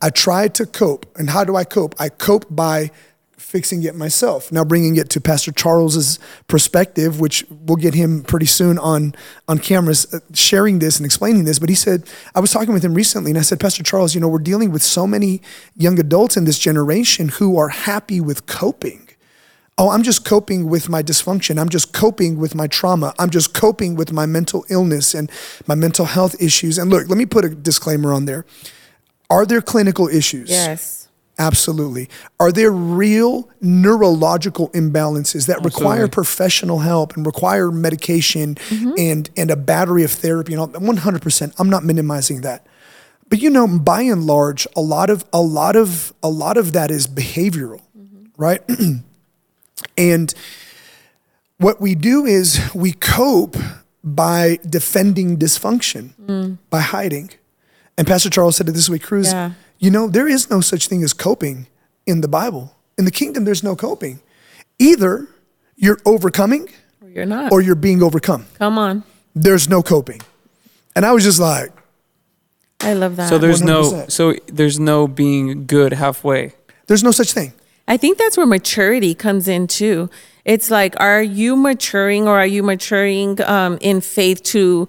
[0.00, 1.04] I tried to cope.
[1.18, 1.94] And how do I cope?
[1.98, 2.90] I cope by
[3.40, 4.52] fixing it myself.
[4.52, 9.14] Now bringing it to Pastor Charles's perspective, which we'll get him pretty soon on
[9.48, 12.84] on cameras uh, sharing this and explaining this, but he said I was talking with
[12.84, 15.40] him recently and I said Pastor Charles, you know, we're dealing with so many
[15.74, 19.08] young adults in this generation who are happy with coping.
[19.78, 21.58] Oh, I'm just coping with my dysfunction.
[21.58, 23.14] I'm just coping with my trauma.
[23.18, 25.30] I'm just coping with my mental illness and
[25.66, 26.76] my mental health issues.
[26.76, 28.44] And look, let me put a disclaimer on there.
[29.30, 30.50] Are there clinical issues?
[30.50, 30.99] Yes.
[31.40, 32.10] Absolutely.
[32.38, 38.92] Are there real neurological imbalances that require professional help and require medication mm-hmm.
[38.98, 41.54] and and a battery of therapy and all 100%.
[41.58, 42.66] I'm not minimizing that.
[43.30, 46.74] But you know, by and large, a lot of a lot of a lot of
[46.74, 48.26] that is behavioral, mm-hmm.
[48.36, 48.62] right?
[49.96, 50.34] and
[51.56, 53.56] what we do is we cope
[54.02, 56.58] by defending dysfunction, mm.
[56.70, 57.30] by hiding.
[57.98, 59.52] And Pastor Charles said it this week, Cruz, Yeah.
[59.80, 61.66] You know, there is no such thing as coping
[62.06, 62.76] in the Bible.
[62.98, 64.20] In the kingdom, there's no coping.
[64.78, 65.26] Either
[65.76, 66.68] you're overcoming
[67.02, 67.50] Or you're not.
[67.50, 68.46] or you're being overcome.
[68.58, 69.02] Come on.
[69.34, 70.20] There's no coping.
[70.94, 71.72] And I was just like,
[72.80, 73.28] I love that.
[73.28, 74.10] So there's no 100%.
[74.12, 76.52] so there's no being good halfway.
[76.86, 77.52] there's no such thing.
[77.88, 80.08] I think that's where maturity comes in too.
[80.44, 84.88] It's like, are you maturing or are you maturing um, in faith to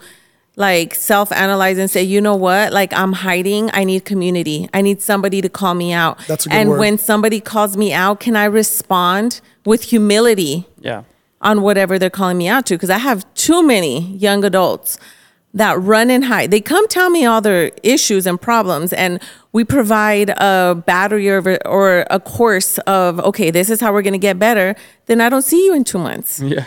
[0.56, 2.74] like self analyze and say, you know what?
[2.74, 3.70] Like, I'm hiding.
[3.74, 4.70] I need community.
[4.74, 6.20] I need somebody to call me out.
[6.28, 6.80] That's a good and word.
[6.80, 11.04] when somebody calls me out, can I respond with humility Yeah.
[11.42, 12.76] on whatever they're calling me out to?
[12.76, 14.98] Because I have too many young adults
[15.54, 16.50] that run and hide.
[16.52, 21.58] They come tell me all their issues and problems, and we provide a battery or,
[21.66, 24.76] or a course of, okay, this is how we're going to get better.
[25.08, 26.40] Then I don't see you in two months.
[26.40, 26.66] Yeah.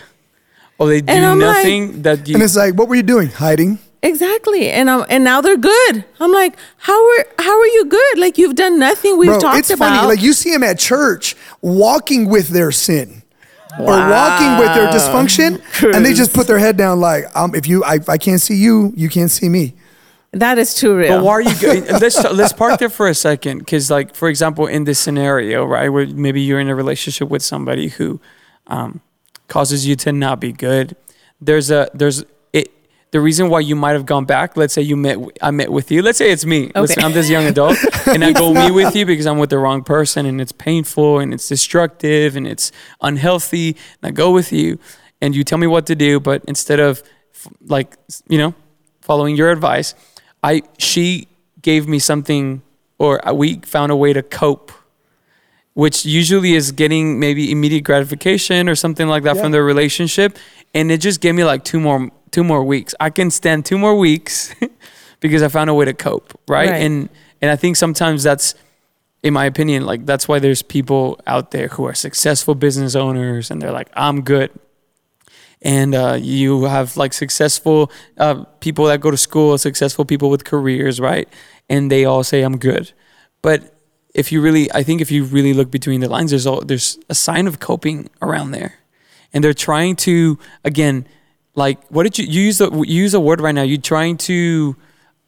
[0.80, 3.02] Oh, they do And I'm like- nothing that you And it's like, what were you
[3.02, 3.28] doing?
[3.28, 3.78] Hiding?
[4.02, 6.04] Exactly, and I'm, and now they're good.
[6.20, 8.18] I'm like, how are how are you good?
[8.18, 9.96] Like you've done nothing we've Bro, talked it's about.
[9.96, 10.06] funny.
[10.06, 13.22] Like you see them at church walking with their sin.
[13.80, 15.60] Or walking with their dysfunction,
[15.94, 18.54] and they just put their head down like, um, if you, I, I can't see
[18.54, 19.74] you, you can't see me.
[20.32, 21.16] that is too real.
[21.16, 21.54] But why are you?
[21.60, 25.64] Go- let's let's park there for a second, because like for example, in this scenario,
[25.64, 28.20] right, where maybe you're in a relationship with somebody who
[28.68, 29.00] um,
[29.54, 30.86] causes you to not be good.
[31.48, 32.18] There's a there's
[32.52, 32.68] it.
[33.12, 34.56] The reason why you might have gone back.
[34.56, 35.16] Let's say you met.
[35.48, 36.02] I met with you.
[36.02, 36.60] Let's say it's me.
[36.74, 37.00] Let's Okay.
[37.00, 37.76] say I'm this young adult,
[38.14, 41.20] and I go meet with you because I'm with the wrong person, and it's painful,
[41.22, 43.68] and it's destructive, and it's unhealthy.
[44.02, 44.78] And I go with you,
[45.22, 47.02] and you tell me what to do, but instead of
[47.74, 47.88] like
[48.28, 48.52] you know
[49.08, 49.94] following your advice,
[50.42, 51.28] I she
[51.62, 52.62] gave me something,
[52.98, 54.72] or we found a way to cope,
[55.74, 59.58] which usually is getting maybe immediate gratification or something like that from Yeah.
[59.58, 60.38] the relationship,
[60.72, 62.94] and it just gave me like two more two more weeks.
[62.98, 64.54] I can stand two more weeks
[65.20, 66.70] because I found a way to cope, right?
[66.70, 66.82] Right.
[66.82, 67.08] And
[67.42, 68.54] and I think sometimes that's
[69.22, 73.50] in my opinion, like that's why there's people out there who are successful business owners
[73.50, 74.50] and they're like, I'm good.
[75.62, 80.44] And uh, you have like successful uh, people that go to school, successful people with
[80.44, 81.26] careers, right?
[81.70, 82.92] And they all say, I'm good.
[83.40, 83.73] But
[84.14, 86.98] if you really, I think if you really look between the lines, there's, all, there's
[87.10, 88.74] a sign of coping around there.
[89.32, 91.06] And they're trying to, again,
[91.56, 94.16] like, what did you, you use, the, you use a word right now, you're trying
[94.18, 94.76] to,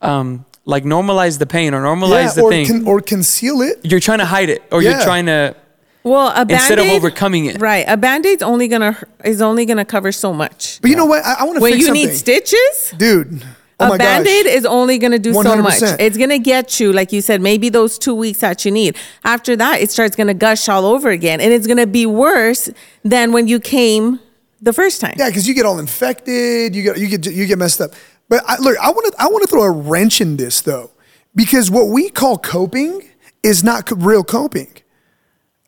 [0.00, 3.78] um, like normalize the pain or normalize the or, thing con- or conceal it.
[3.84, 4.90] you're trying to hide it or Yeah.
[4.96, 5.54] you're trying to
[6.02, 7.60] Well, a band-aid, instead of overcoming it.
[7.60, 7.84] Right.
[7.88, 10.80] A band-aid's only gonna is only gonna cover so much.
[10.80, 11.24] But you know what?
[11.24, 13.44] I, I want to When fix you something, need stitches, dude.
[13.78, 14.54] Oh a my band-aid gosh.
[14.54, 17.42] is only going to do so much it's going to get you like you said
[17.42, 20.86] maybe those two weeks that you need after that it starts going to gush all
[20.86, 22.70] over again and it's going to be worse
[23.04, 24.18] than when you came
[24.62, 27.58] the first time Yeah, because you get all infected, you get you get you get
[27.58, 27.90] messed up.
[28.30, 30.90] But I, look, I want to I want to throw a wrench in this though,
[31.34, 33.02] because what we call coping
[33.42, 34.72] is not co- real coping.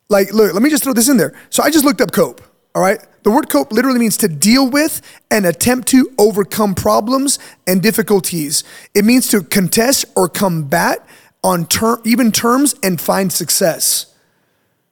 [0.09, 1.35] Like, look, let me just throw this in there.
[1.51, 2.41] So I just looked up cope.
[2.75, 7.39] All right, the word cope literally means to deal with and attempt to overcome problems
[7.67, 8.65] and difficulties.
[8.95, 11.07] It means to contest or combat
[11.43, 14.15] on ter- even terms and find success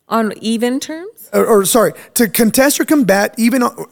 [0.09, 3.87] on even terms or, or sorry, to contest or combat even on,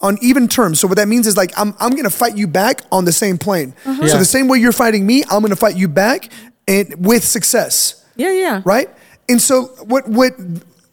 [0.00, 0.80] on even terms.
[0.80, 3.38] So what that means is like I'm I'm gonna fight you back on the same
[3.38, 3.74] plane.
[3.84, 4.08] Uh-huh.
[4.08, 6.30] So the same way you're fighting me, I'm gonna fight you back
[6.66, 8.88] and with success, yeah yeah right?
[9.28, 10.32] And so what what.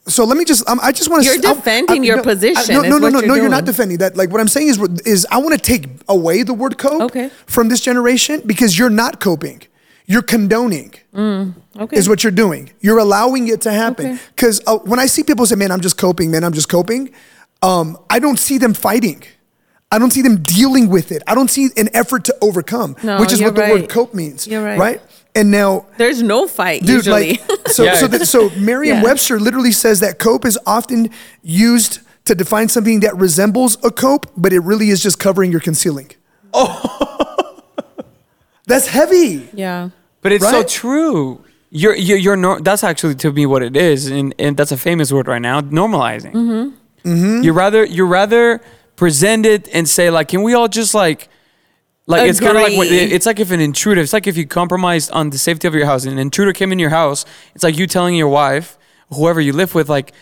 [0.07, 0.67] So let me just.
[0.69, 1.29] Um, I just want to.
[1.29, 3.35] You're defending your position no, no, no, no, you're no.
[3.35, 4.15] You're not defending that.
[4.15, 7.29] Like what I'm saying is, is I want to take away the word cope Okay.
[7.45, 9.61] from this generation because you're not coping.
[10.05, 12.71] You're condoning okay is what you're doing.
[12.79, 14.05] You're allowing it to happen.
[14.05, 14.19] Okay.
[14.33, 17.11] Because uh, when I see people say, "Man, I'm just coping," man, I'm just coping.
[17.61, 19.23] Um, I don't see them fighting.
[19.91, 21.23] I don't see them dealing with it.
[21.27, 24.45] I don't see an effort to overcome, No, which is what the word cope means.
[24.47, 24.77] You're right.
[24.79, 25.01] Right.
[25.37, 27.95] And now, there's no fight dude, usually like, so, Yeah.
[27.95, 31.09] so, that, so Merriam-Webster literally says that cope is often
[31.43, 35.61] used to define something that resembles a cope, but it really is just covering your
[35.61, 36.09] concealing.
[36.53, 37.61] Oh,
[38.65, 39.47] that's heavy.
[39.53, 39.89] yeah
[40.21, 41.43] But it's so true.
[41.69, 44.77] You're you're, you're nor- that's actually to me what it is, and, and that's a
[44.77, 45.61] famous word right now.
[45.61, 46.33] Normalizing.
[47.03, 47.43] Mm-hmm.
[47.43, 48.61] You rather you rather
[48.95, 51.29] present it and say like, can we all just like,
[52.07, 52.87] like it's kind of like Agree.
[53.15, 54.01] it's like if an intruder.
[54.01, 56.71] It's like if you compromised on the safety of your house, and an intruder came
[56.71, 57.25] in your house.
[57.53, 58.77] It's like you telling your wife,
[59.13, 60.13] whoever you live with, like,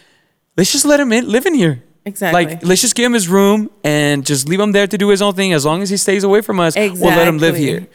[0.58, 1.84] let's just let him in, live in here.
[2.08, 2.45] Exactly.
[2.45, 5.21] Like, let's just give him his room and just leave him there to do his
[5.21, 5.54] own thing.
[5.54, 7.88] As long as he stays away from us, we'll let him live here.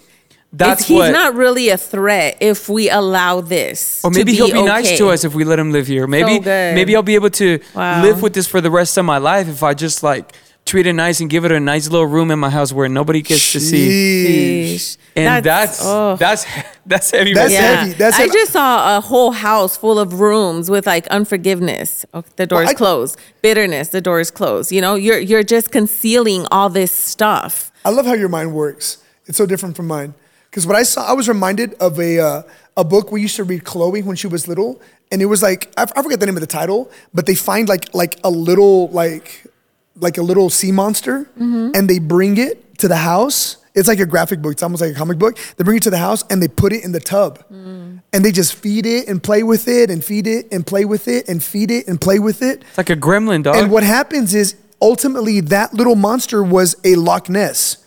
[0.52, 1.12] That's It's- he's what.
[1.12, 5.22] not really a threat if we allow this Or maybe he'll be nice to us
[5.22, 6.08] if we let him live here.
[6.08, 6.74] Maybe good.
[6.74, 8.02] maybe I'll be able to Wow.
[8.02, 10.32] live with this for the rest of my life if I just like
[10.70, 13.22] treat it nice and give it a nice little room in my house where nobody
[13.22, 13.88] gets to see.
[13.88, 14.74] Sheesh.
[14.74, 14.96] Sheesh.
[15.16, 16.14] And that's oh.
[16.16, 16.46] that's
[16.86, 17.34] that's heavy.
[17.34, 17.76] That's right there.
[17.76, 17.92] heavy.
[17.94, 18.32] That's I heavy.
[18.32, 22.06] just saw a whole house full of rooms with like unforgiveness.
[22.14, 23.18] Oh, the door is I- closed.
[23.42, 23.88] Bitterness.
[23.88, 24.70] The door is closed.
[24.70, 27.72] You know, you're you're just concealing all this stuff.
[27.84, 29.02] I love how your mind works.
[29.26, 30.14] It's so different from mine.
[30.50, 32.42] Because what I saw, I was reminded of a uh,
[32.76, 34.80] a book we used to read Chloe when she was little,
[35.10, 37.68] and it was like I, I forget the name of the title, but they find
[37.68, 39.49] like like a little like
[39.96, 41.70] like a little sea monster, mm-hmm.
[41.74, 43.56] and they bring it to the house.
[43.74, 44.52] It's like a graphic book.
[44.52, 45.38] It's almost like a comic book.
[45.56, 48.02] They bring it to the house and they put it in the tub, mm.
[48.12, 51.06] and they just feed it and play with it and feed it and play with
[51.08, 52.62] it and feed it and play with it.
[52.68, 53.56] It's like a gremlin dog.
[53.56, 57.78] And what happens is ultimately that little monster was a Loch Ness.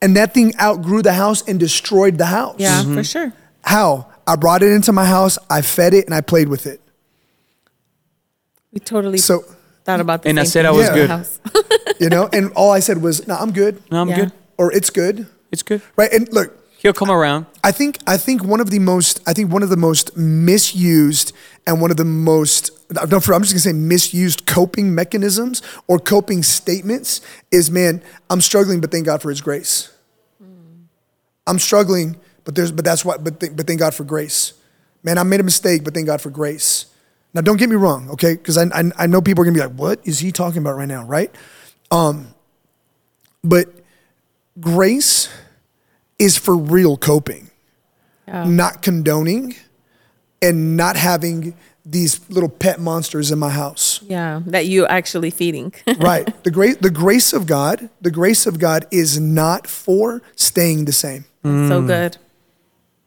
[0.00, 2.56] And that thing outgrew the house and destroyed the house.
[2.58, 2.96] Yeah, mm-hmm.
[2.96, 3.32] for sure.
[3.62, 4.10] How?
[4.26, 6.80] I brought it into my house, I fed it, and I played with it.
[8.72, 9.44] We totally So,
[9.84, 11.10] thought about the And I said thing I was in the good.
[11.10, 11.40] house.
[12.00, 13.82] you know, and all I said was, no, I'm good.
[13.90, 14.16] no, I'm Yeah.
[14.16, 14.32] good.
[14.58, 15.26] Or it's good.
[15.50, 15.82] It's good.
[15.96, 16.12] Right.
[16.12, 17.46] And look, He'll come around.
[17.62, 21.32] I think I think one of the most I think one of the most misused
[21.64, 22.72] and one of the most
[23.08, 27.20] no, for, I'm just gonna say misused coping mechanisms or coping statements
[27.52, 29.92] is man I'm struggling but thank God for His grace.
[30.42, 30.86] Hmm.
[31.46, 34.54] I'm struggling but there's but that's what but th- but thank God for grace.
[35.04, 36.86] Man, I made a mistake but thank God for grace.
[37.34, 38.34] Now don't get me wrong, okay?
[38.34, 40.76] Because I, I I know people are gonna be like, what is he talking about
[40.76, 41.34] right now, right?
[41.90, 42.34] Um,
[43.44, 43.68] but
[44.60, 45.28] grace
[46.18, 47.50] is for real coping,
[48.26, 49.56] not condoning
[50.40, 54.00] and not having these little pet monsters in my house.
[54.02, 55.72] yeah, that you actually feeding.
[55.98, 56.42] right.
[56.44, 60.92] The grace the grace of God, the grace of God is not for staying the
[60.92, 61.24] same.
[61.44, 62.18] so good.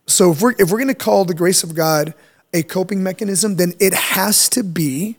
[0.08, 2.14] So if we're if we're going to call the grace of God
[2.56, 5.18] a coping mechanism, then it has to be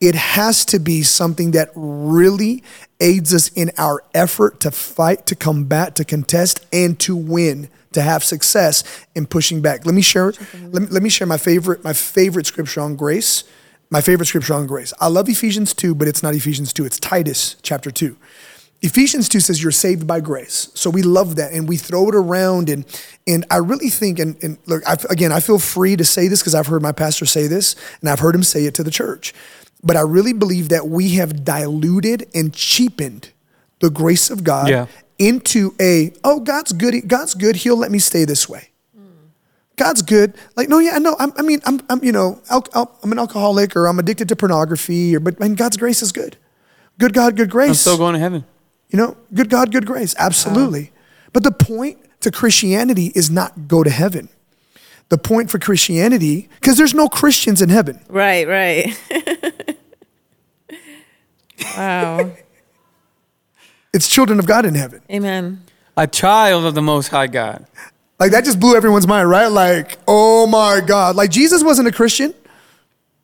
[0.00, 2.62] it has to be something that really
[3.00, 8.00] aids us in our effort to fight, to combat, to contest, and to win, to
[8.00, 8.84] have success
[9.16, 9.84] in pushing back.
[9.84, 13.44] Let me share let me, let me share my favorite my favorite scripture on grace.
[13.90, 14.92] My favorite scripture on grace.
[15.00, 18.18] I love Ephesians 2, but it's not Ephesians 2, it's Titus chapter 2.
[18.80, 20.70] Ephesians 2 says you're saved by grace.
[20.74, 22.68] So we love that and we throw it around.
[22.68, 22.84] And,
[23.26, 26.40] and I really think, and, and look, I, again, I feel free to say this
[26.40, 28.90] because I've heard my pastor say this and I've heard him say it to the
[28.92, 29.34] church.
[29.82, 33.30] But I really believe that we have diluted and cheapened
[33.80, 34.86] the grace of God Yeah.
[35.18, 37.08] into a, oh, God's good.
[37.08, 37.56] God's good.
[37.56, 38.68] He'll let me stay this way.
[39.76, 40.34] God's good.
[40.56, 41.14] Like, no, yeah, I know.
[41.18, 45.14] I mean, I'm, I'm, you know, al- I'm an alcoholic or I'm addicted to pornography,
[45.14, 46.36] or but man, God's grace is good.
[46.98, 47.68] Good God, good grace.
[47.68, 48.44] I'm still going to heaven.
[48.90, 50.14] You know, good God, good grace.
[50.18, 50.84] Absolutely.
[50.84, 51.30] Uh-huh.
[51.32, 54.28] But the point to Christianity is not go to heaven.
[55.08, 58.00] The point for Christianity, because there's no Christians in heaven.
[58.08, 58.98] Right, right.
[61.76, 62.30] wow.
[63.94, 65.00] It's children of God in heaven.
[65.10, 65.64] Amen.
[65.96, 67.66] A child of the Most High God.
[68.18, 69.46] Like that just blew everyone's mind, right?
[69.46, 71.16] Like, oh my God.
[71.16, 72.34] Like Jesus wasn't a Christian.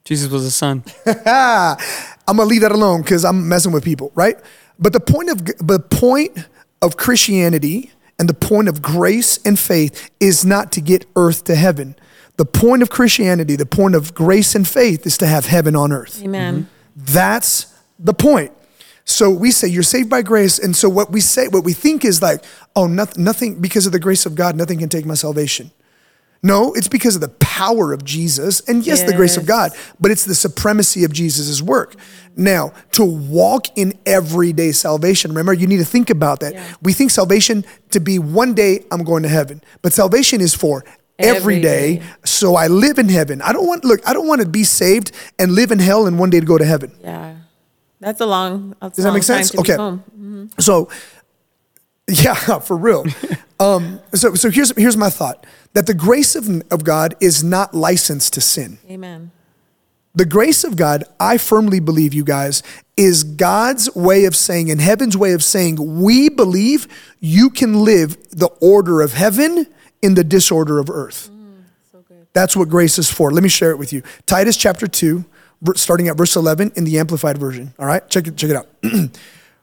[0.05, 0.83] Jesus was a son.
[1.05, 4.37] I'm gonna leave that alone because I'm messing with people, right?
[4.77, 6.37] But the point of the point
[6.81, 11.55] of Christianity and the point of grace and faith is not to get earth to
[11.55, 11.95] heaven.
[12.37, 15.91] The point of Christianity, the point of grace and faith is to have heaven on
[15.91, 16.21] earth.
[16.21, 16.63] Amen.
[16.63, 17.03] Mm-hmm.
[17.13, 18.51] That's the point.
[19.05, 22.03] So we say you're saved by grace, and so what we say, what we think
[22.03, 22.43] is like,
[22.75, 25.71] oh, nothing, nothing because of the grace of God, nothing can take my salvation.
[26.45, 30.11] No, it's because of the power of Jesus, and yes, the grace of God, but
[30.11, 31.95] it's the supremacy of Jesus' work.
[32.37, 36.53] Now, to walk in everyday salvation, remember, you need to think about that.
[36.53, 36.63] Yeah.
[36.83, 40.85] We think salvation to be one day I'm going to heaven, but salvation is for
[41.17, 41.97] every day.
[41.97, 42.03] day.
[42.25, 43.41] So I live in heaven.
[43.41, 44.07] I don't want look.
[44.07, 46.59] I don't want to be saved and live in hell and one day to go
[46.59, 46.95] to heaven.
[47.01, 47.37] Yeah.
[47.99, 48.75] That's a long.
[48.79, 49.49] That's Does that make sense?
[49.49, 49.81] Time to be Okay.
[49.81, 50.45] Mm-hmm.
[50.59, 50.89] So,
[52.23, 53.05] yeah, for real.
[53.59, 57.73] um, so, so here's here's my thought: that the grace of, of God is not
[57.73, 58.77] licensed to sin.
[58.89, 59.31] Amen.
[60.15, 62.63] The grace of God, I firmly believe, you guys,
[62.95, 66.87] is God's way of saying, and heaven's way of saying, we believe
[67.19, 69.67] you can live the order of heaven
[70.01, 71.29] in the disorder of earth.
[72.31, 73.29] That's what grace is for.
[73.31, 74.03] Let me share it with you.
[74.25, 75.25] Titus chapter 2,
[75.75, 77.73] starting at verse 11 in the Amplified Version.
[77.77, 78.69] All right, check it, check it out.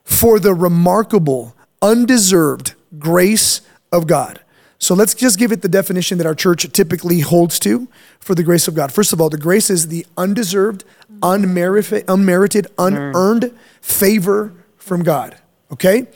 [0.05, 4.41] for the remarkable, undeserved grace of God.
[4.79, 7.87] So let's just give it the definition that our church typically holds to
[8.19, 8.93] for the grace of God.
[8.93, 10.85] First of all, the grace is the undeserved,
[11.23, 15.37] unmerited, unmerited unearned favor from God.
[15.71, 16.09] Okay?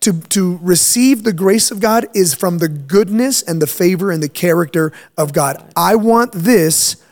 [0.00, 4.22] To, to receive the grace of God is from the goodness and the favor and
[4.22, 5.72] the character of God.
[5.76, 7.02] I want this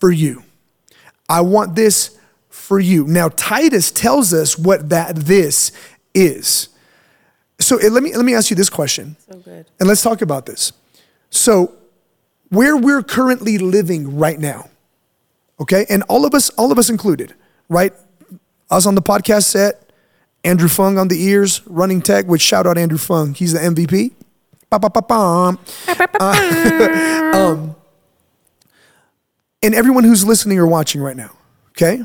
[0.00, 0.42] for you.
[1.28, 2.18] I want this
[2.48, 3.06] for you.
[3.06, 5.72] Now, Titus tells us what that this
[6.14, 6.68] is.
[7.60, 9.66] So eh, let me let me ask you this question, So good.
[9.80, 10.72] and let's talk about this.
[11.30, 11.74] So,
[12.50, 14.70] where we're currently living right now,
[15.60, 17.34] okay, and all of us, all of us included,
[17.68, 17.92] right?
[18.70, 19.90] Us on the podcast set,
[20.44, 22.26] Andrew Fung on the ears, running tech.
[22.26, 24.12] Which shout out Andrew Fung, he's the MVP.
[24.70, 25.56] Uh,
[27.34, 27.74] um,
[29.62, 31.30] and everyone who's listening or watching right now,
[31.70, 32.02] okay?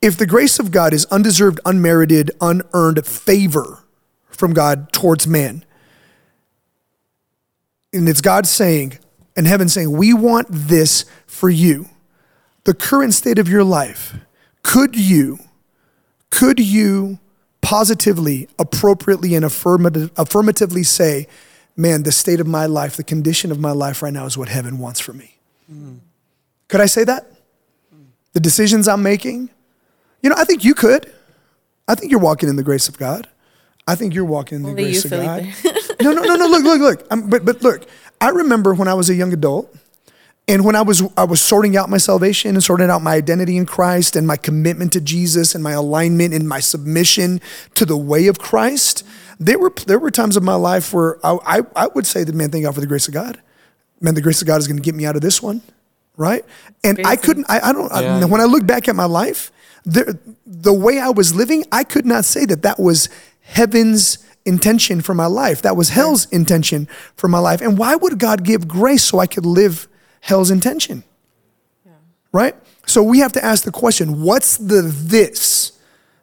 [0.00, 3.79] If the grace of God is undeserved, unmerited, unearned favor
[4.40, 5.64] from God towards man,
[7.92, 8.98] and it's God saying,
[9.36, 11.88] and heaven saying, we want this for you,
[12.64, 14.16] the current state of your life,
[14.62, 15.38] could you,
[16.30, 17.18] could you
[17.60, 21.26] positively, appropriately, and affirmative, affirmatively say,
[21.76, 24.48] man, the state of my life, the condition of my life right now is what
[24.48, 25.36] heaven wants for me?
[26.68, 27.26] Could I say that?
[28.32, 29.50] The decisions I'm making?
[30.22, 31.12] You know, I think you could.
[31.88, 33.28] I think you're walking in the grace of God.
[33.86, 35.46] I think you're walking in the Only grace you, of God.
[36.00, 36.46] No, no, no, no.
[36.46, 37.06] Look, look, look.
[37.10, 37.86] Um, but, but look,
[38.20, 39.74] I remember when I was a young adult,
[40.48, 43.56] and when I was I was sorting out my salvation and sorting out my identity
[43.56, 47.40] in Christ and my commitment to Jesus and my alignment and my submission
[47.74, 49.06] to the way of Christ.
[49.38, 52.34] There were there were times of my life where I I, I would say that
[52.34, 53.40] man, thank God for the grace of God.
[54.00, 55.60] Man, the grace of God is going to get me out of this one,
[56.16, 56.44] right?
[56.82, 57.46] And I couldn't.
[57.48, 57.92] I, I don't.
[57.92, 59.52] I- when I look back at my life,
[59.84, 63.08] there, the way I was living, I could not say that that was
[63.50, 65.62] heaven's intention for my life.
[65.62, 67.60] That was hell's intention for my life.
[67.60, 69.88] And why would God give grace so I could live
[70.20, 71.04] hell's intention?
[72.32, 72.54] Right?
[72.86, 75.72] So we have to ask the question what's the this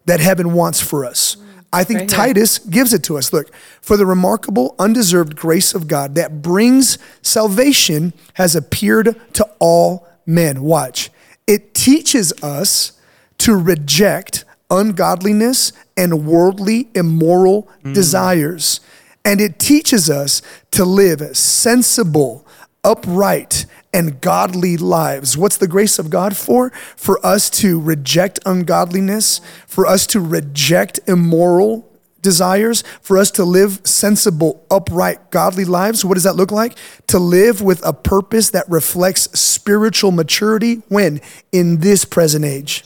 [0.06, 1.36] that heaven wants for us?
[1.36, 1.44] Mm.
[1.74, 2.18] I think Right here.
[2.18, 3.34] Titus gives it to us.
[3.34, 10.08] Look, for the remarkable, undeserved grace of God that brings salvation has appeared to all
[10.26, 10.62] men.
[10.62, 11.10] Watch.
[11.46, 12.94] It teaches us
[13.40, 17.94] to reject ungodliness and worldly, immoral mm.
[17.94, 18.80] desires.
[19.24, 20.42] And it teaches us
[20.72, 22.46] to live sensible,
[22.84, 25.38] upright, and godly lives.
[25.38, 26.70] What's the grace of God for?
[26.96, 31.90] For us to reject ungodliness, for us to reject immoral
[32.22, 36.04] desires, for us to live sensible, upright, godly lives.
[36.04, 36.78] What does that look like?
[37.08, 41.22] To live with a purpose that reflects spiritual maturity when?
[41.52, 42.84] In this present age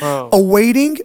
[0.00, 0.28] Oh.
[0.32, 0.98] awaiting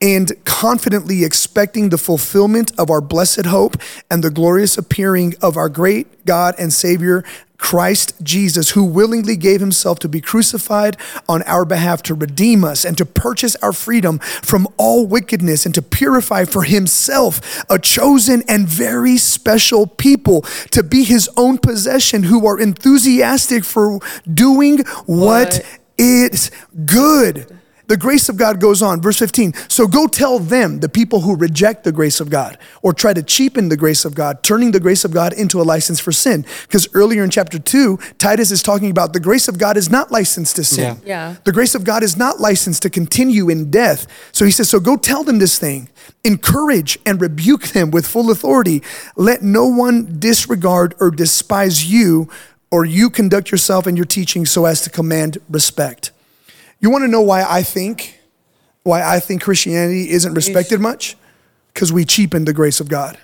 [0.00, 3.78] and confidently expecting the fulfillment of our blessed hope
[4.10, 7.24] and the glorious appearing of our great God and Savior,
[7.56, 12.84] Christ Jesus, who willingly gave himself to be crucified on our behalf to redeem us
[12.84, 18.42] and to purchase our freedom from all wickedness and to purify for himself a chosen
[18.46, 23.98] and very special people to be his own possession who are enthusiastic for
[24.32, 25.78] doing what, What?
[25.96, 26.50] is
[26.84, 27.55] good.
[27.86, 29.00] The grace of God goes on.
[29.00, 29.54] Verse 15.
[29.68, 33.22] So go tell them, the people who reject the grace of God or try to
[33.22, 36.44] cheapen the grace of God, turning the grace of God into a license for sin.
[36.62, 40.10] Because earlier in chapter 2, Titus is talking about the grace of God is not
[40.10, 41.00] licensed to sin.
[41.04, 41.30] Yeah.
[41.30, 41.36] Yeah.
[41.44, 44.06] The grace of God is not licensed to continue in death.
[44.32, 45.88] So he says, So go tell them this thing,
[46.24, 48.82] encourage and rebuke them with full authority.
[49.16, 52.28] Let no one disregard or despise you,
[52.70, 56.10] or you conduct yourself and your teaching so as to command respect.
[56.86, 58.20] You want to know why I think
[58.84, 61.16] why I think Christianity isn't respected much?
[61.74, 63.18] Because we cheapen the grace of God.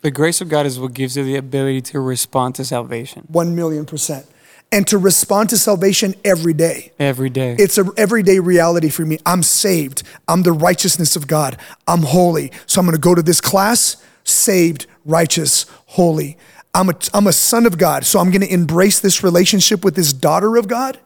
[0.00, 3.54] The grace of God is what gives you the ability to respond to salvation One
[3.54, 4.26] million percent.
[4.72, 6.90] And to respond to salvation every day.
[6.98, 7.54] every day.
[7.56, 9.18] It's an everyday reality for me.
[9.24, 10.02] I'm saved.
[10.26, 11.56] I'm the righteousness of God.
[11.86, 12.50] I'm holy.
[12.66, 16.36] So I'm going to go to this class, saved, righteous, holy.
[16.74, 18.04] I'm a, I'm a son of God.
[18.04, 20.98] So I'm going to embrace this relationship with this daughter of God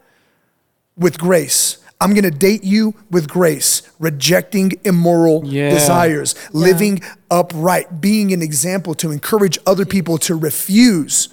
[0.97, 1.79] with grace.
[2.01, 5.71] I'm going to date you with grace, rejecting immoral Yeah.
[5.71, 11.31] desires, living upright, being an example to encourage other people to refuse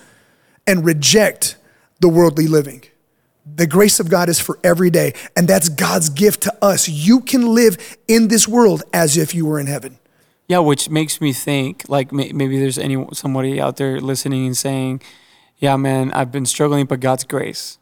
[0.66, 1.58] and reject
[2.00, 2.84] the worldly living.
[3.46, 6.88] The grace of God is for every day, and that's God's gift to us.
[6.88, 9.98] You can live in this world as if you were in heaven.
[10.48, 15.02] Yeah, which makes me think like maybe there's any somebody out there listening and saying,
[15.58, 17.78] "Yeah, man, I've been struggling, but God's grace."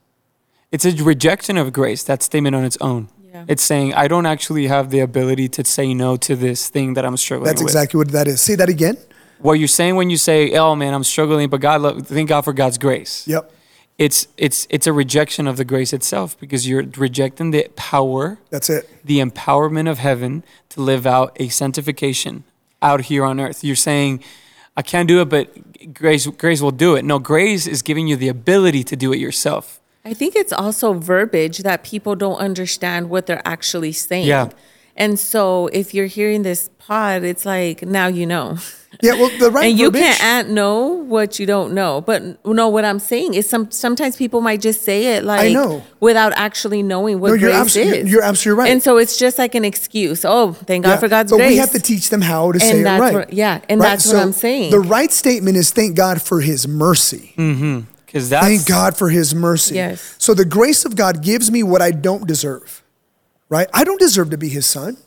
[0.72, 2.03] It's a rejection of grace.
[2.03, 3.09] That statement on its own.
[3.34, 3.45] Yeah.
[3.47, 7.05] It's saying I don't actually have the ability to say no to this thing that
[7.05, 7.69] I'm struggling That's with.
[7.72, 8.41] exactly what that is.
[8.41, 8.97] Say that again.
[9.39, 12.41] what you're saying when you say, "Oh man, I'm struggling, but God, lo- thank God
[12.41, 13.51] for God's grace." Yep,
[13.97, 18.69] It's it's it's a rejection of the grace itself because you're rejecting the power, that's
[18.69, 18.88] it.
[19.03, 22.43] the empowerment of heaven to live out a sanctification
[22.82, 23.63] out here on earth.
[23.63, 24.24] You're saying,
[24.78, 25.47] "I can't do it, but
[25.93, 29.19] grace grace will do it." No, grace is giving you the ability to do it
[29.19, 29.80] yourself.
[30.04, 34.28] I think it's also verbiage that people don't understand what they're actually saying.
[34.28, 34.49] Yeah.
[34.95, 38.58] And so if you're hearing this pod, it's like now you know.
[39.02, 42.02] Yeah, well, the right and you verbiage- can't know what you don't know.
[42.02, 45.54] But no, what I'm saying is some sometimes people might just say it like I
[45.54, 45.82] know.
[46.02, 48.12] without actually knowing what No, you're grace abso- you're- is.
[48.12, 48.72] you're absolutely right.
[48.72, 50.26] And so it's just like an excuse.
[50.26, 51.49] Oh, thank God Yeah, for God's but grace.
[51.52, 53.14] we have to teach them how to And say it right.
[53.14, 54.72] what- yeah, and that's what I'm saying.
[54.72, 57.34] The right statement is thank God for his mercy.
[57.38, 57.82] Mm-hmm.
[58.12, 59.76] Because that's Thank God for his mercy.
[59.76, 60.16] Yes.
[60.18, 62.84] So the grace of God gives me what I don't deserve,
[63.47, 63.70] right?
[63.74, 64.97] I don't deserve to be his son.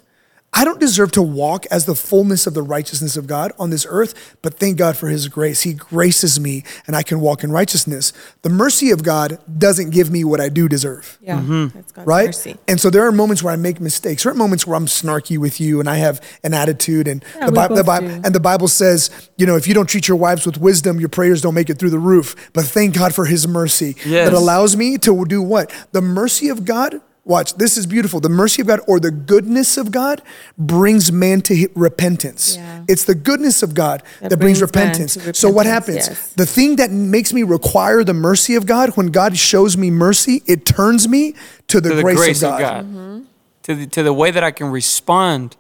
[0.57, 3.85] I don't deserve to walk as the fullness of the righteousness of God on this
[3.89, 5.63] earth, but thank God for his grace.
[5.63, 8.13] He graces me and I can walk in righteousness.
[8.43, 11.77] The mercy of God doesn't give me what I do deserve yeah, Mm-hmm.
[11.77, 12.27] that's God's right?
[12.27, 12.57] mercy.
[12.69, 14.23] And so there are moments where I make mistakes.
[14.23, 17.09] There are moments where I'm snarky with you and I have an attitude.
[17.09, 19.67] And Yeah, the we Bible, the both Bible, and the Bible says, you know, if
[19.67, 22.37] you don't treat your wives with wisdom, your prayers don't make it through the roof.
[22.53, 24.29] But thank God for His mercy Yes.
[24.31, 27.01] that allows me to do what the mercy of God.
[27.27, 28.21] Watch, this is beautiful.
[28.21, 30.21] The mercy of God or the goodness of God
[30.59, 32.57] brings man to repentance.
[32.57, 32.85] Yeah.
[32.87, 35.39] It's the goodness of God that, That brings, brings man repentance.
[35.39, 36.09] So what happens?
[36.09, 36.35] yes.
[36.35, 40.43] The thing that makes me require the mercy of God, when God shows me mercy,
[40.47, 41.35] it turns me
[41.69, 42.61] to the, to the grace, grace, of of God.
[42.61, 43.25] God, mm-hmm.
[43.63, 45.57] to the to the way that I can respond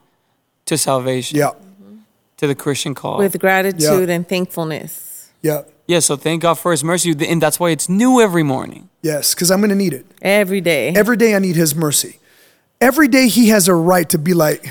[0.66, 1.52] to salvation, Yeah,
[2.36, 3.18] to the Christian call.
[3.18, 7.70] With gratitude and thankfulness yeah, yeah, so thank God for His mercy, and that's why
[7.70, 8.88] it's new every morning.
[9.02, 10.06] yes, because I'm going to need it.
[10.22, 10.88] every day.
[10.94, 12.18] Every day I need His mercy.
[12.80, 14.68] Every day He has a right to be like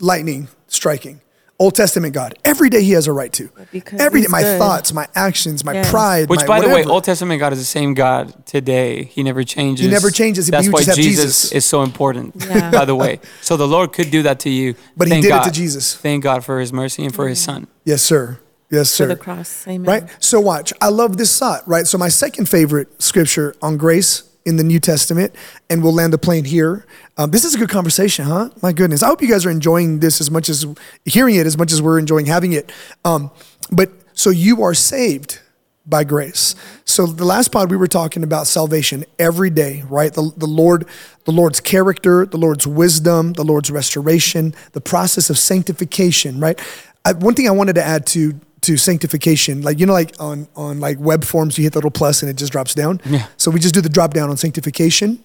[0.00, 1.20] lightning striking.
[1.56, 2.34] Old Testament God.
[2.44, 3.48] Every day He has a right to.
[3.70, 4.58] because Every day, my good.
[4.58, 5.88] thoughts, my actions, my Yes.
[5.88, 6.84] pride, Which, my by the way.
[6.84, 9.04] Old Testament God is the same God today.
[9.04, 9.86] He never changes.
[9.86, 11.52] He never changes, That's why Jesus, Jesus.
[11.52, 12.34] is so important.
[12.44, 12.70] Yeah.
[12.72, 15.32] By the way, so the Lord could do that to you, But he Thank did
[15.36, 15.94] it to Jesus.
[15.94, 17.68] Thank God for His mercy and for His Son.
[17.84, 18.40] yes, sir.
[18.74, 19.06] Yes, to sir.
[19.06, 19.66] the cross.
[19.66, 19.84] Amen.
[19.84, 20.16] right?
[20.18, 20.72] So watch.
[20.80, 21.86] I love this thought, right?
[21.86, 25.34] So my second favorite scripture on grace in the New Testament,
[25.70, 26.86] and we'll land the plane here.
[27.16, 28.50] Um, this is a good conversation, huh?
[28.62, 29.02] My goodness.
[29.02, 30.66] I hope you guys are enjoying this as much as
[31.04, 32.70] hearing it as much as we're enjoying having it.
[33.04, 33.30] Um,
[33.70, 35.40] but so you are saved
[35.86, 36.54] by grace.
[36.84, 40.12] So the last pod we were talking about salvation every day, right?
[40.12, 40.86] The, the Lord,
[41.24, 46.58] the Lord's character, the Lord's wisdom, the Lord's restoration, the process of sanctification, right?
[47.04, 50.48] I, one thing I wanted to add to to sanctification, like you know, like on
[50.56, 53.00] on like web forms, you hit the little plus and it just drops down.
[53.04, 53.26] Yeah.
[53.36, 55.22] So we just do the drop down on sanctification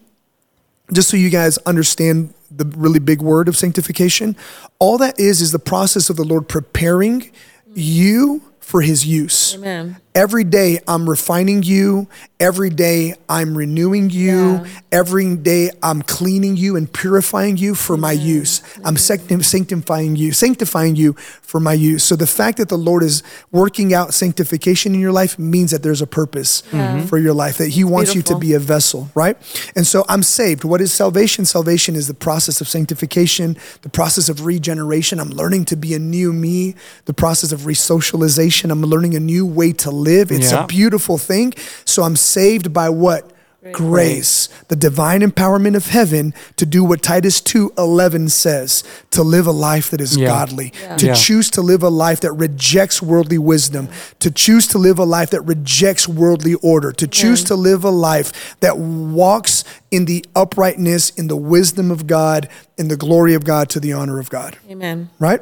[0.94, 4.36] just so you guys understand the really big word of sanctification,
[4.80, 7.32] all that is is the process of the Lord preparing
[7.74, 9.56] you for his use.
[9.56, 9.98] Amen.
[10.16, 12.08] Every day I'm refining you.
[12.40, 14.54] Every day I'm renewing you.
[14.54, 14.68] Yeah.
[14.92, 18.62] Every day I'm cleaning you and purifying you for my use.
[18.84, 22.04] I'm sancti- sanctifying you, sanctifying you for my use.
[22.04, 25.84] So the fact that the Lord is working out sanctification in your life means that
[25.84, 27.06] there's a purpose mm-hmm.
[27.08, 29.36] for your life, that He wants you to be a vessel, right?
[29.76, 30.64] And so I'm saved.
[30.64, 31.46] What is salvation?
[31.46, 35.20] Salvation is the process of sanctification, the process of regeneration.
[35.20, 38.72] I'm learning to be a new me, the process of resocialization.
[38.72, 40.32] I'm learning a new way to live.
[40.32, 40.64] It's Yeah.
[40.64, 41.54] a beautiful thing.
[41.86, 43.32] So I'm saved by what?
[43.74, 49.52] Grace, the divine empowerment of heaven to do what Titus 2:11 says, to live a
[49.52, 50.28] life that is Yeah.
[50.28, 51.14] godly, to Yeah.
[51.14, 53.90] choose to live a life that rejects worldly wisdom,
[54.20, 57.48] to choose to live a life that rejects worldly order, to choose mm.
[57.48, 58.32] to live a life
[58.62, 62.48] that walks in the uprightness, in the wisdom of God,
[62.78, 64.56] in the glory of God, to the honor of God.
[64.72, 65.10] Amen.
[65.20, 65.42] Right?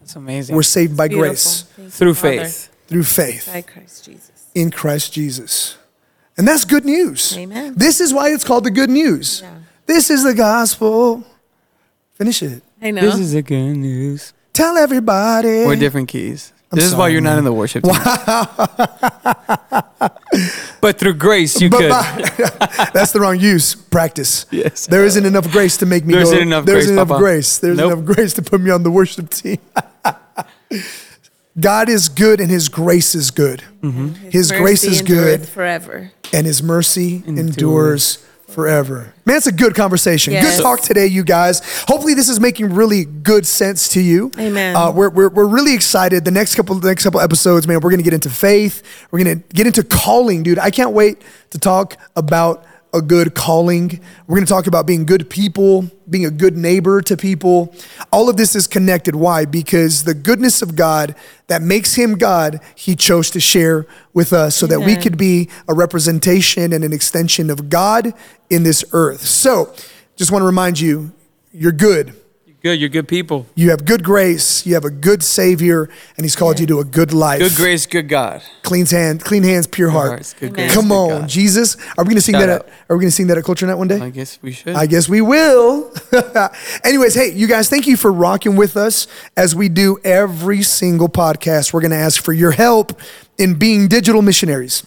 [0.00, 0.54] That's amazing.
[0.54, 2.44] We're saved by grace Thank you, Through Father.
[2.44, 2.68] faith.
[2.94, 4.46] Through faith By Christ Jesus.
[4.54, 5.76] in Christ Jesus.
[6.38, 7.36] And that's good news.
[7.36, 7.74] Amen.
[7.76, 9.40] This is why it's called the good news.
[9.42, 9.50] Yeah.
[9.86, 11.24] This is the gospel.
[12.14, 12.62] Finish it.
[12.80, 13.00] I know.
[13.00, 14.32] This is the good news.
[14.52, 15.66] Tell everybody.
[15.66, 16.52] We're different keys.
[16.70, 17.38] I'm this is why you're not man.
[17.38, 17.94] in the worship team.
[20.80, 21.90] but through grace, you But could.
[21.90, 23.74] by- that's the wrong use.
[23.74, 24.46] Practice.
[24.52, 24.86] Yes.
[24.86, 26.28] There isn't enough grace to make me There go.
[26.30, 27.18] isn't enough There's grace, enough Papa.
[27.20, 27.58] grace.
[27.58, 27.92] There's Nope.
[27.92, 29.58] enough grace to put me on the worship team.
[31.58, 33.62] God is good and his grace is good.
[34.30, 36.10] His grace is good forever.
[36.32, 38.16] and his mercy endures, Endures.
[38.48, 39.14] forever.
[39.26, 40.32] Man, it's a good conversation.
[40.32, 40.56] Yes.
[40.56, 41.60] Good talk today, you guys.
[41.86, 44.30] Hopefully, this is making really good sense to you.
[44.38, 44.74] Amen.
[44.74, 46.24] Uh, we're, we're, we're really excited.
[46.24, 48.82] The next couple the next couple episodes, man, we're gonna get into faith.
[49.10, 50.58] We're gonna get into calling, dude.
[50.58, 52.64] I can't wait to talk about
[52.94, 54.00] a good calling.
[54.26, 57.74] We're gonna talk about being good people, being a good neighbor to people.
[58.12, 59.16] All of this is connected.
[59.16, 59.44] Why?
[59.44, 61.16] Because the goodness of God
[61.48, 65.50] that makes him God, he chose to share with us so that we could be
[65.68, 68.14] a representation and an extension of God
[68.48, 69.26] in this earth.
[69.26, 69.74] So,
[70.16, 71.12] just want to remind you,
[71.52, 72.14] you're good.
[72.64, 73.44] Good, you're good people.
[73.54, 74.64] You have good grace.
[74.64, 77.40] You have a good Savior, and He's called you to a good life.
[77.40, 78.40] Good grace, good God.
[78.62, 80.08] clean hands, clean hands, pure heart.
[80.08, 81.28] hearts, good grace, Come good on, God.
[81.28, 81.76] Jesus.
[81.98, 82.62] Are we going to sing Shout that?
[82.62, 84.00] At, are we going to sing that at Culture Night one day?
[84.00, 84.76] I guess we should.
[84.76, 85.92] I guess we will.
[86.84, 91.10] Anyways, hey, you guys, thank you for rocking with us as we do every single
[91.10, 91.74] podcast.
[91.74, 92.98] We're going to ask for your help
[93.36, 94.86] in being digital missionaries.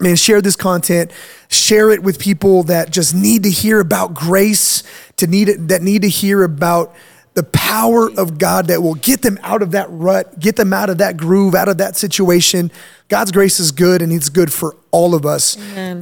[0.00, 1.12] Man, share this content,
[1.48, 4.82] share it with people that just need to hear about grace,
[5.16, 6.94] to need it, that need to hear about
[7.34, 10.88] the power of God that will get them out of that rut, get them out
[10.88, 12.70] of that groove, out of that situation.
[13.08, 15.56] God's grace is good and it's good for all of us.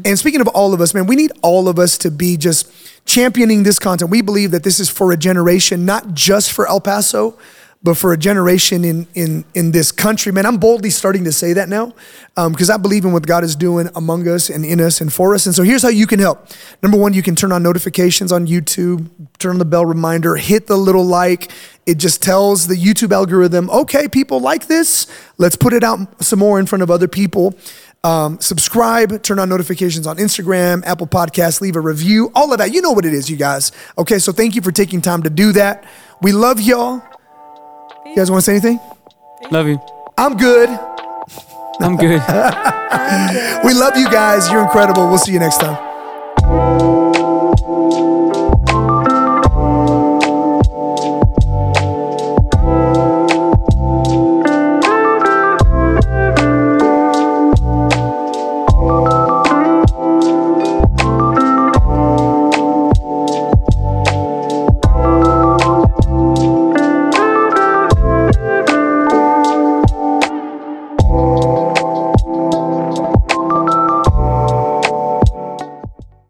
[0.05, 2.71] And speaking of all of us, man, we need all of us to be just
[3.07, 4.11] championing this content.
[4.11, 7.39] We believe that this is for a generation, not just for El Paso,
[7.85, 11.53] but for a generation in in in this country, man, I'm boldly starting to say
[11.55, 11.93] that now
[12.37, 15.35] because I believe in what God is doing among us and in us and for
[15.35, 15.47] us.
[15.47, 16.47] And so here's how you can help.
[16.83, 19.09] Number one, you can turn on notifications on YouTube,
[19.39, 21.51] turn on the bell reminder, hit the little like.
[21.85, 25.09] It just tells the YouTube algorithm, okay, people like this.
[25.37, 27.57] Let's put it out some more in front of other people.
[28.05, 32.73] Um, subscribe, turn on notifications on Instagram, Apple Podcasts, leave a review, all of that.
[32.73, 33.71] You know what it is, you guys.
[33.97, 35.85] Okay, so thank you for taking time to do that.
[36.21, 37.03] We love y'all.
[38.13, 38.79] You guys want to say anything?
[39.51, 39.81] Love you.
[40.19, 40.69] I'm good.
[41.81, 42.21] I'm good.
[43.65, 44.51] We love you guys.
[44.51, 45.09] You're incredible.
[45.09, 45.92] We'll see you next time.